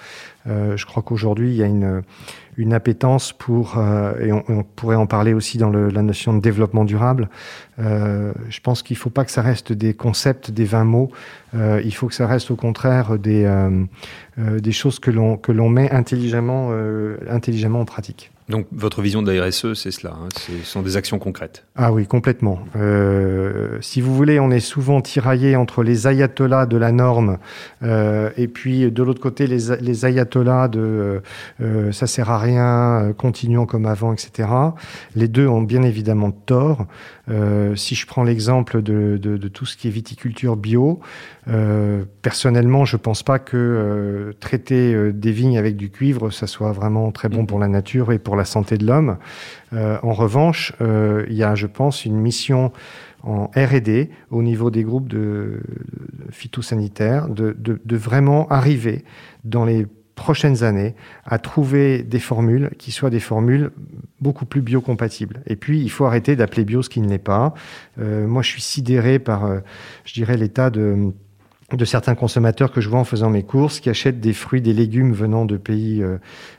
Je 0.47 0.87
crois 0.87 1.03
qu'aujourd'hui, 1.03 1.51
il 1.51 1.57
y 1.57 1.63
a 1.63 1.67
une 1.67 2.03
une 2.57 2.73
appétence 2.73 3.33
pour, 3.33 3.77
euh, 3.77 4.19
et 4.21 4.33
on, 4.33 4.63
pourrait 4.63 4.97
en 4.97 5.07
parler 5.07 5.35
aussi 5.35 5.59
dans 5.59 5.71
le, 5.71 5.91
la 5.91 6.03
notion 6.03 6.33
de 6.33 6.41
développement 6.41 6.85
durable. 6.85 7.29
Euh, 7.79 8.33
je 8.49 8.61
pense 8.61 8.83
qu'il 8.83 8.95
ne 8.95 9.01
faut 9.01 9.11
pas 9.11 9.25
que 9.25 9.31
ça 9.31 9.43
reste 9.43 9.73
des 9.73 9.95
concepts, 9.95 10.51
des 10.51 10.65
20 10.65 10.85
mots. 10.85 11.11
Euh, 11.55 11.81
il 11.85 11.95
faut 11.95 12.07
que 12.07 12.15
ça 12.15 12.27
reste 12.27 12.51
au 12.51 12.57
contraire 12.57 13.19
des, 13.19 13.45
euh, 13.45 13.85
euh, 14.39 14.61
des 14.61 14.73
choses 14.73 14.99
que 14.99 15.11
l'on 15.11 15.37
que 15.37 15.53
l'on 15.53 15.69
met 15.69 15.91
intelligemment, 15.91 16.71
intelligemment 17.29 17.81
en 17.81 17.85
pratique. 17.85 18.33
Donc 18.49 18.69
votre 18.71 19.03
vision 19.03 19.23
de 19.23 19.33
la 19.33 19.47
RSE, 19.47 19.75
c'est 19.75 19.91
cela, 19.91 20.13
hein, 20.13 20.29
ce 20.39 20.53
sont 20.65 20.83
des 20.83 20.97
actions 20.97 21.19
concrètes. 21.19 21.65
Ah 21.75 21.93
oui, 21.93 22.07
complètement. 22.07 22.61
Euh, 22.77 23.79
si 23.81 24.01
vous 24.01 24.15
voulez, 24.15 24.39
on 24.39 24.53
est 24.53 24.61
souvent 24.61 25.01
tiraillé 25.01 25.57
entre 25.57 25.83
les 25.83 26.07
ayatollahs 26.07 26.67
de 26.67 26.77
la 26.77 26.93
norme 26.93 27.39
euh, 27.83 28.31
et 28.37 28.47
puis 28.47 28.89
de 28.91 29.03
l'autre 29.03 29.21
côté 29.21 29.49
les, 29.49 29.75
les 29.81 30.07
ayatollahs 30.07 30.69
de 30.69 31.23
euh, 31.61 31.91
ça 31.91 32.07
sert 32.07 32.31
à 32.31 32.39
rien, 32.39 33.13
continuons 33.17 33.67
comme 33.67 33.85
avant, 33.85 34.13
etc. 34.13 34.49
Les 35.17 35.27
deux 35.27 35.49
ont 35.49 35.63
bien 35.63 35.83
évidemment 35.83 36.31
tort. 36.31 36.87
Si 37.75 37.97
je 37.97 38.07
prends 38.07 38.23
l'exemple 38.23 38.83
de, 38.83 39.19
de, 39.21 39.37
de, 39.37 39.49
tout 39.49 39.67
ce 39.67 39.77
qui 39.77 39.89
est 39.89 39.91
viticulture 39.91 40.57
bio, 40.57 41.01
personnellement, 42.23 42.85
je 42.85 42.97
pense 42.97 43.25
pas 43.25 43.41
que 43.41 44.33
traiter 44.39 45.13
des 45.13 45.33
vignes 45.33 45.59
avec 45.59 45.77
du 45.77 45.91
cuivre, 45.91 46.31
ça 46.31 46.47
soit 46.47 46.71
vraiment 46.71 47.11
très 47.11 47.29
bon 47.29 47.43
mmh. 47.43 47.47
pour 47.47 47.59
la 47.59 47.67
nature 47.67 48.13
et 48.13 48.21
pour 48.21 48.36
la 48.37 48.45
santé 48.45 48.79
de 48.79 48.87
l'homme. 48.87 49.19
en 49.73 50.13
revanche, 50.13 50.73
il 50.81 51.35
y 51.35 51.43
a, 51.43 51.55
je 51.55 51.67
pense, 51.67 52.05
une 52.05 52.17
mission 52.17 52.73
en 53.23 53.51
R&D 53.57 54.11
au 54.31 54.43
niveau 54.43 54.71
des 54.71 54.85
groupes 54.85 55.13
phytosanitaires 56.31 57.29
de, 57.29 57.97
vraiment 57.97 58.49
arriver 58.49 59.05
dans 59.45 59.65
les 59.65 59.87
prochaines 60.15 60.65
années 60.65 60.95
à 61.25 61.39
trouver 61.39 62.03
des 62.03 62.19
formules 62.19 62.71
qui 62.79 62.91
soient 62.91 63.11
des 63.11 63.21
formules 63.21 63.71
beaucoup 64.21 64.47
plus 64.47 64.63
biocompatibles. 64.63 65.43
Et 65.47 65.57
puis, 65.57 65.83
il 65.83 65.91
faut 65.91 66.07
arrêter 66.07 66.37
d'appeler 66.37 66.65
bio 66.65 66.83
ce 66.83 66.89
qui 66.89 67.01
ne 67.01 67.09
l'est 67.09 67.19
pas. 67.19 67.53
Euh, 68.01 68.27
moi, 68.27 68.43
je 68.43 68.49
suis 68.49 68.63
sidéré 68.63 69.19
par, 69.19 69.45
euh, 69.45 69.61
je 70.05 70.15
dirais, 70.15 70.39
l'état 70.39 70.71
de 70.71 71.13
de 71.73 71.85
certains 71.85 72.15
consommateurs 72.15 72.71
que 72.71 72.81
je 72.81 72.89
vois 72.89 73.01
en 73.01 73.05
faisant 73.05 73.29
mes 73.29 73.43
courses, 73.43 73.81
qui 73.81 73.91
achètent 73.91 74.21
des 74.21 74.33
fruits, 74.33 74.61
des 74.61 74.73
légumes 74.73 75.13
venant 75.13 75.45
de 75.45 75.57
pays 75.57 76.01
euh, 76.01 76.19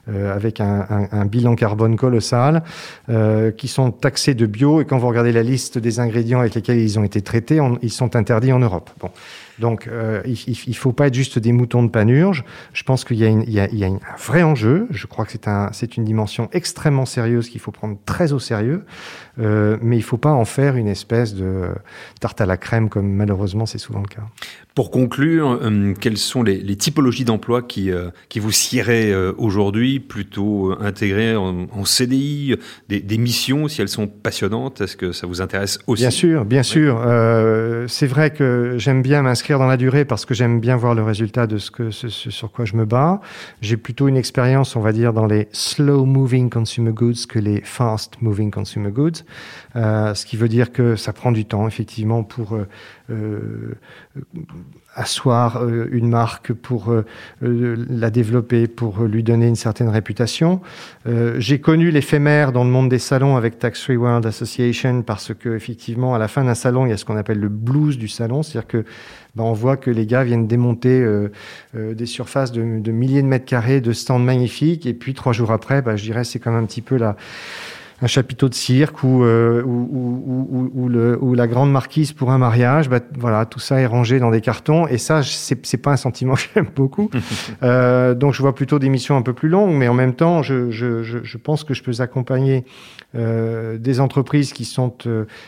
euh, 0.09 0.35
avec 0.35 0.59
un, 0.59 1.25
bilan 1.25 1.55
carbone 1.55 1.95
colossal, 1.95 2.63
euh, 3.09 3.51
qui 3.51 3.69
sont 3.69 3.91
taxés 3.91 4.33
de 4.33 4.45
bio, 4.45 4.81
et 4.81 4.85
quand 4.85 4.97
vous 4.97 5.07
regardez 5.07 5.31
la 5.31 5.43
liste 5.43 5.77
des 5.77 6.01
ingrédients 6.01 6.41
avec 6.41 6.55
lesquels 6.55 6.79
ils 6.79 6.99
ont 6.99 7.03
été 7.03 7.21
traités, 7.21 7.59
ils 7.81 7.91
sont 7.91 8.15
interdits 8.17 8.51
en 8.51 8.59
Europe. 8.59 8.89
Donc, 9.59 9.87
euh, 9.87 10.21
il 10.25 10.55
ne 10.67 10.73
faut 10.73 10.93
pas 10.93 11.07
être 11.07 11.13
juste 11.13 11.39
des 11.39 11.51
moutons 11.51 11.83
de 11.83 11.89
panurge. 11.89 12.43
Je 12.73 12.83
pense 12.83 13.03
qu'il 13.03 13.17
y 13.17 13.25
a, 13.25 13.27
une, 13.27 13.43
il 13.43 13.53
y 13.53 13.59
a, 13.59 13.67
il 13.69 13.77
y 13.77 13.83
a 13.83 13.87
un 13.87 13.99
vrai 14.17 14.43
enjeu. 14.43 14.87
Je 14.91 15.07
crois 15.07 15.25
que 15.25 15.31
c'est 15.31 15.47
un, 15.47 15.71
une 15.97 16.03
dimension 16.03 16.49
extrêmement 16.51 17.05
sérieuse 17.05 17.49
qu'il 17.49 17.61
faut 17.61 17.71
prendre 17.71 17.97
très 18.05 18.33
au 18.33 18.39
sérieux. 18.39 18.83
Euh, 19.39 19.77
mais 19.81 19.97
il 19.97 19.99
ne 19.99 20.05
faut 20.05 20.17
pas 20.17 20.31
en 20.31 20.45
faire 20.45 20.75
une 20.75 20.87
espèce 20.87 21.35
de 21.35 21.69
tarte 22.19 22.41
à 22.41 22.45
la 22.45 22.57
crème, 22.57 22.89
comme 22.89 23.11
malheureusement 23.11 23.65
c'est 23.65 23.77
souvent 23.77 23.99
le 24.01 24.07
cas. 24.07 24.23
Pour 24.73 24.91
conclure, 24.91 25.59
euh, 25.61 25.93
quelles 25.99 26.17
sont 26.17 26.43
les, 26.43 26.57
les 26.57 26.75
typologies 26.75 27.25
d'emplois 27.25 27.61
qui, 27.61 27.91
qui 28.29 28.39
vous 28.39 28.51
euh, 28.77 29.33
aujourd'hui 29.37 29.99
plutôt 29.99 30.75
intégrées 30.79 31.35
en, 31.35 31.67
en 31.71 31.85
CDI, 31.85 32.55
des, 32.89 32.99
des, 32.99 33.17
missions, 33.17 33.67
si 33.67 33.81
elles 33.81 33.89
sont 33.89 34.07
passionnantes 34.07 34.81
Est-ce 34.81 34.97
que 34.97 35.11
ça 35.11 35.27
vous 35.27 35.41
intéresse 35.41 35.79
aussi? 35.87 36.03
Bien 36.03 36.11
sûr, 36.11 36.45
bien 36.45 36.61
oui. 36.61 36.65
sûr. 36.65 37.01
c'est 37.87 38.07
vrai 38.07 38.31
que 38.31 38.75
j'aime 38.77 39.01
bien 39.01 39.21
m'inscrire 39.21 39.46
dans 39.55 39.67
la 39.67 39.77
durée 39.77 40.03
parce 40.03 40.25
que 40.25 40.33
j'aime 40.33 40.59
bien 40.59 40.75
voir 40.75 40.93
le 40.93 41.03
résultat 41.03 41.47
de 41.47 41.57
ce, 41.57 41.71
que, 41.71 41.89
sur 41.91 42.51
quoi 42.51 42.65
je 42.65 42.75
me 42.75 42.85
bats. 42.85 43.21
J'ai 43.61 43.77
plutôt 43.77 44.07
une 44.07 44.17
expérience, 44.17 44.75
on 44.75 44.81
va 44.81 44.91
dire, 44.91 45.13
dans 45.13 45.25
les 45.25 45.47
slow 45.53 46.05
moving 46.05 46.49
consumer 46.49 46.91
goods 46.91 47.25
que 47.29 47.39
les 47.39 47.61
fast 47.61 48.21
moving 48.21 48.51
consumer 48.51 48.91
goods. 48.91 49.23
Euh, 49.75 50.13
ce 50.13 50.25
qui 50.25 50.35
veut 50.35 50.49
dire 50.49 50.71
que 50.71 50.95
ça 50.95 51.13
prend 51.13 51.31
du 51.31 51.45
temps, 51.45 51.67
effectivement, 51.67 52.23
pour 52.23 52.55
euh, 52.55 52.67
euh, 53.09 53.75
asseoir 54.97 55.63
euh, 55.63 55.87
une 55.91 56.09
marque, 56.09 56.51
pour 56.51 56.91
euh, 56.91 57.05
la 57.41 58.09
développer, 58.09 58.67
pour 58.67 59.03
lui 59.03 59.23
donner 59.23 59.47
une 59.47 59.55
certaine 59.55 59.89
réputation. 59.89 60.61
J'ai 61.37 61.61
connu 61.61 61.89
l'éphémère 61.89 62.51
dans 62.51 62.65
le 62.65 62.69
monde 62.69 62.89
des 62.89 62.99
salons 62.99 63.37
avec 63.37 63.59
Tax 63.59 63.81
Free 63.81 63.95
World 63.95 64.25
Association 64.25 65.03
parce 65.03 65.33
que, 65.33 65.55
effectivement, 65.55 66.13
à 66.13 66.17
la 66.17 66.27
fin 66.27 66.43
d'un 66.43 66.55
salon, 66.55 66.85
il 66.85 66.89
y 66.89 66.91
a 66.91 66.97
ce 66.97 67.05
qu'on 67.05 67.15
appelle 67.15 67.39
le 67.39 67.47
blues 67.47 67.97
du 67.97 68.09
salon, 68.09 68.43
c'est-à-dire 68.43 68.67
que 68.67 68.85
ben, 69.37 69.43
on 69.43 69.53
voit 69.53 69.77
que 69.77 69.91
les 69.91 70.07
gars 70.07 70.23
viennent 70.23 70.47
démonter 70.47 70.99
euh, 70.99 71.31
euh, 71.75 71.93
des 71.93 72.07
surfaces 72.07 72.51
de, 72.51 72.79
de, 72.79 72.91
milliers 72.91 73.21
de 73.21 73.27
mètres 73.27 73.45
carrés 73.45 73.81
de 73.81 73.93
stands 73.93 74.17
magnifiques, 74.17 74.87
et 74.87 74.95
puis 74.95 75.13
trois 75.13 75.31
jours 75.31 75.51
après, 75.51 75.83
ben, 75.83 75.95
je 75.95 76.03
dirais 76.03 76.23
c'est 76.23 76.39
comme 76.39 76.55
un 76.55 76.65
petit 76.65 76.81
peu 76.81 76.97
la 76.97 77.15
un 78.01 78.07
chapiteau 78.07 78.47
de 78.47 78.53
cirque 78.53 79.03
ou, 79.03 79.23
euh, 79.23 79.63
ou, 79.63 80.47
ou, 80.51 80.71
ou, 80.73 80.89
le, 80.89 81.17
ou, 81.19 81.33
la 81.33 81.47
grande 81.47 81.71
marquise 81.71 82.13
pour 82.13 82.31
un 82.31 82.37
mariage. 82.37 82.89
Bah, 82.89 82.99
voilà, 83.17 83.45
tout 83.45 83.59
ça 83.59 83.79
est 83.79 83.87
rangé 83.87 84.19
dans 84.19 84.29
des 84.29 84.41
cartons. 84.41 84.87
Et 84.87 84.99
ça, 84.99 85.21
c'est 85.23 85.77
pas 85.77 85.93
un 85.93 85.97
sentiment 85.97 86.35
que 86.35 86.41
j'aime 86.53 86.69
beaucoup. 86.75 87.09
euh, 87.63 88.13
donc, 88.13 88.33
je 88.33 88.41
vois 88.41 88.53
plutôt 88.53 88.77
des 88.77 88.89
missions 88.89 89.17
un 89.17 89.23
peu 89.23 89.33
plus 89.33 89.49
longues, 89.49 89.73
mais 89.73 89.87
en 89.87 89.95
même 89.95 90.13
temps, 90.13 90.43
je, 90.43 90.69
je, 90.69 91.01
je, 91.01 91.23
je 91.23 91.37
pense 91.37 91.63
que 91.63 91.73
je 91.73 91.81
peux 91.81 91.93
accompagner 91.99 92.65
euh, 93.15 93.79
des 93.79 93.99
entreprises 93.99 94.53
qui 94.53 94.65
sont 94.65 94.93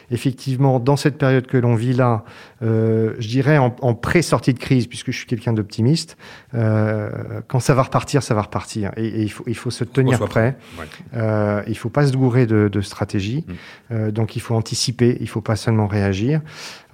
effectivement 0.10 0.80
dans 0.80 0.96
cette 0.96 1.18
période 1.18 1.46
que 1.46 1.58
l'on 1.58 1.76
vit 1.76 1.94
là, 1.94 2.24
je 2.62 3.28
dirais 3.28 3.58
en, 3.58 3.76
en 3.82 3.94
pré-sortie 3.94 4.54
de 4.54 4.60
crise, 4.60 4.88
puisque 4.88 5.12
je 5.12 5.18
suis 5.18 5.28
quelqu'un 5.28 5.54
d'optimiste. 5.54 6.18
Quand 6.54 7.60
ça 7.60 7.76
va 7.76 7.84
repartir, 7.84 8.24
ça 8.24 8.34
va 8.34 8.42
repartir. 8.42 8.92
Et, 8.98 9.06
et 9.06 9.22
il, 9.22 9.30
faut, 9.32 9.44
il 9.46 9.56
faut 9.56 9.70
se 9.70 9.84
tenir 9.84 10.20
prêt. 10.28 10.58
Ouais. 10.80 11.64
il 11.68 11.78
faut 11.78 11.90
pas 11.90 12.08
se 12.08 12.14
gourer 12.14 12.39
de, 12.46 12.70
de 12.72 12.82
stratégie. 12.82 13.46
Mm. 13.48 13.54
Euh, 13.92 14.12
donc 14.12 14.36
il 14.36 14.40
faut 14.40 14.56
anticiper, 14.56 15.18
il 15.20 15.28
faut 15.28 15.42
pas 15.42 15.56
seulement 15.56 15.88
réagir. 15.88 16.42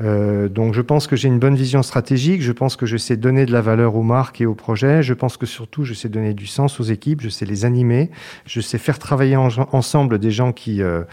Euh, 0.01 0.49
donc 0.49 0.73
je 0.73 0.81
pense 0.81 1.08
que 1.08 1.15
j'ai 1.15 1.27
une 1.27 1.39
bonne 1.39 1.55
vision 1.55 1.81
stratégique, 1.84 2.41
je 2.41 2.51
pense 2.51 2.75
que 2.75 2.86
je 2.86 2.97
sais 2.97 3.15
donner 3.15 3.45
de 3.45 3.51
la 3.51 3.62
valeur 3.62 3.95
aux 3.95 4.03
marques 4.03 4.41
et 4.41 4.45
aux 4.45 4.55
projets, 4.55 5.03
je 5.03 5.13
pense 5.13 5.38
que 5.38 5.45
surtout 5.45 5.84
je 5.84 5.93
sais 5.93 6.10
donner 6.10 6.34
du 6.34 6.47
sens 6.47 6.79
aux 6.79 6.84
équipes, 6.84 7.21
je 7.21 7.29
sais 7.29 7.45
les 7.45 7.65
animer, 7.65 8.10
je 8.45 8.60
sais 8.62 8.77
faire 8.77 8.99
travailler 8.99 9.38
ensemble 9.38 10.19
des 10.19 10.31
gens 10.31 10.51
qui 10.51 10.81
euh, 10.81 11.03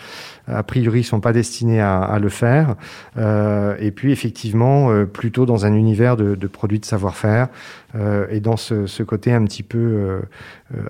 a 0.49 0.63
priori 0.63 1.05
sont 1.05 1.21
pas 1.21 1.33
destinés 1.33 1.81
à, 1.81 2.01
à 2.01 2.19
le 2.19 2.29
faire. 2.29 2.77
Euh, 3.17 3.77
et 3.79 3.91
puis 3.91 4.13
effectivement, 4.13 4.91
euh, 4.91 5.05
plutôt 5.05 5.47
dans 5.47 5.67
un 5.67 5.75
univers 5.75 6.17
de, 6.17 6.35
de 6.35 6.47
produits 6.47 6.81
de 6.81 6.85
savoir-faire 6.85 7.49
euh, 7.95 8.27
et 8.31 8.41
dans 8.41 8.57
ce, 8.57 8.87
ce, 8.87 9.03
côté 9.03 9.33
un 9.33 9.45
petit 9.45 9.63
peu 9.63 10.21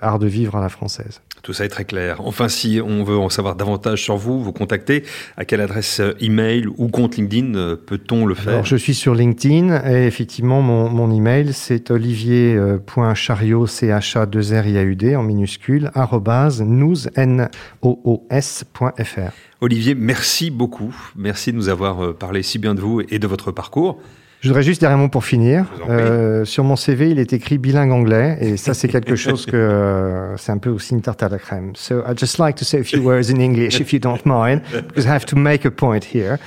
art 0.00 0.18
de 0.18 0.26
vivre 0.26 0.57
à 0.57 0.61
la 0.61 0.68
française. 0.68 1.20
Tout 1.42 1.52
ça 1.52 1.64
est 1.64 1.68
très 1.68 1.85
clair. 1.85 2.20
Enfin, 2.20 2.48
si 2.48 2.81
on 2.85 3.02
veut 3.02 3.16
en 3.16 3.28
savoir 3.32 3.56
davantage 3.56 4.02
sur 4.02 4.16
vous, 4.16 4.42
vous 4.42 4.52
contactez. 4.52 5.02
À 5.36 5.44
quelle 5.44 5.60
adresse 5.60 6.00
email 6.20 6.66
ou 6.76 6.88
compte 6.88 7.16
LinkedIn 7.16 7.76
peut-on 7.86 8.26
le 8.26 8.34
faire? 8.34 8.52
Alors, 8.52 8.64
Je 8.64 8.76
suis 8.76 8.94
sur 8.94 9.14
LinkedIn 9.14 9.82
et 9.90 10.06
effectivement, 10.06 10.62
mon, 10.62 10.88
mon 10.88 11.10
email, 11.10 11.52
c'est 11.52 11.90
olivier.chariot, 11.90 13.66
c 13.66 13.88
h 13.88 14.18
a 14.18 14.26
2 14.26 14.54
r 14.54 14.66
i 14.66 14.78
a 14.78 14.82
u 14.82 14.96
d 14.96 15.16
en 15.16 15.22
minuscule, 15.22 15.90
arrobase, 15.94 16.62
nous, 16.62 17.08
n 17.16 17.48
o 17.82 18.00
o 18.04 18.26
s.fr. 18.30 19.32
Olivier, 19.60 19.94
merci 19.94 20.50
beaucoup. 20.50 20.94
Merci 21.16 21.52
de 21.52 21.56
nous 21.56 21.68
avoir 21.68 22.04
euh, 22.04 22.12
parlé 22.12 22.42
si 22.42 22.58
bien 22.58 22.74
de 22.74 22.80
vous 22.80 23.00
et 23.00 23.18
de 23.18 23.26
votre 23.26 23.52
parcours. 23.52 24.00
Je 24.42 24.48
voudrais 24.48 24.64
juste 24.64 24.83
mot 24.83 25.09
pour 25.09 25.24
finir. 25.24 25.66
Euh, 25.88 26.44
sur 26.44 26.64
mon 26.64 26.74
CV, 26.74 27.11
il 27.11 27.20
est 27.20 27.33
écrit 27.33 27.59
bilingue 27.59 27.92
anglais, 27.92 28.38
et 28.40 28.57
ça, 28.57 28.74
c'est 28.74 28.88
quelque 28.96 29.14
chose 29.14 29.46
que 29.46 29.57
euh, 29.57 30.37
c'est 30.37 30.50
un 30.50 30.59
peu 30.59 30.70
aussi 30.70 30.94
une 30.94 31.00
tarte 31.00 31.22
à 31.22 31.28
la 31.28 31.38
crème. 31.38 31.76
So 31.76 32.02
I'd 32.09 32.18
just 32.18 32.38
like 32.38 32.57
to 32.57 32.64
say 32.64 32.81
a 32.81 32.83
few 32.83 33.00
words 33.02 33.31
in 33.31 33.40
English, 33.40 33.81
if 33.81 33.92
you 33.92 34.00
don't 34.00 34.26
mind, 34.26 34.62
because 34.72 35.07
I 35.07 35.11
have 35.11 35.26
to 35.26 35.37
make 35.37 35.64
a 35.64 35.70
point 35.70 36.05
here. 36.12 36.40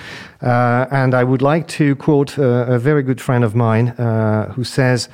Uh, 0.44 0.86
and 0.92 1.14
I 1.14 1.24
would 1.24 1.42
like 1.42 1.68
to 1.78 1.96
quote 1.96 2.38
uh, 2.38 2.66
a 2.68 2.78
very 2.78 3.02
good 3.02 3.22
friend 3.22 3.46
of 3.46 3.56
mine 3.56 3.94
uh, 3.98 4.52
who 4.58 4.66
says. 4.66 5.08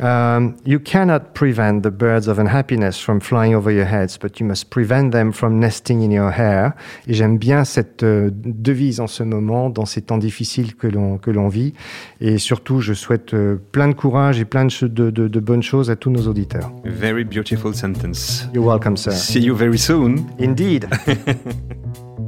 Um, 0.00 0.54
you 0.64 0.78
cannot 0.78 1.34
prevent 1.34 1.82
the 1.82 1.90
birds 1.90 2.28
of 2.28 2.38
unhappiness 2.38 3.00
from 3.00 3.20
flying 3.20 3.54
over 3.54 3.72
your 3.72 3.84
heads, 3.84 4.16
but 4.16 4.38
you 4.38 4.46
must 4.46 4.70
prevent 4.70 5.10
them 5.10 5.32
from 5.32 5.58
nesting 5.58 6.02
in 6.02 6.12
your 6.12 6.30
hair. 6.30 6.74
Et 7.08 7.14
j'aime 7.14 7.36
bien 7.36 7.64
cette 7.64 8.04
euh, 8.04 8.30
devise 8.32 9.00
en 9.00 9.08
ce 9.08 9.24
moment, 9.24 9.70
dans 9.70 9.86
ces 9.86 10.02
temps 10.02 10.18
difficiles 10.18 10.76
que 10.76 10.86
l'on 10.86 11.18
que 11.18 11.32
l'on 11.32 11.48
vit. 11.48 11.74
Et 12.20 12.38
surtout, 12.38 12.80
je 12.80 12.94
souhaite 12.94 13.34
euh, 13.34 13.56
plein 13.72 13.88
de 13.88 13.94
courage 13.94 14.38
et 14.40 14.44
plein 14.44 14.66
de, 14.66 14.86
de, 14.86 15.10
de, 15.10 15.26
de, 15.26 15.40
bonnes 15.40 15.62
choses 15.62 15.90
à 15.90 15.96
tous 15.96 16.10
nos 16.10 16.28
auditeurs. 16.28 16.70
Very 16.84 17.24
beautiful 17.24 17.74
sentence. 17.74 18.46
You're 18.54 18.66
welcome, 18.66 18.96
sir. 18.96 19.12
See 19.12 19.40
you 19.40 19.56
very 19.56 19.78
soon. 19.78 20.26
Indeed. 20.38 20.88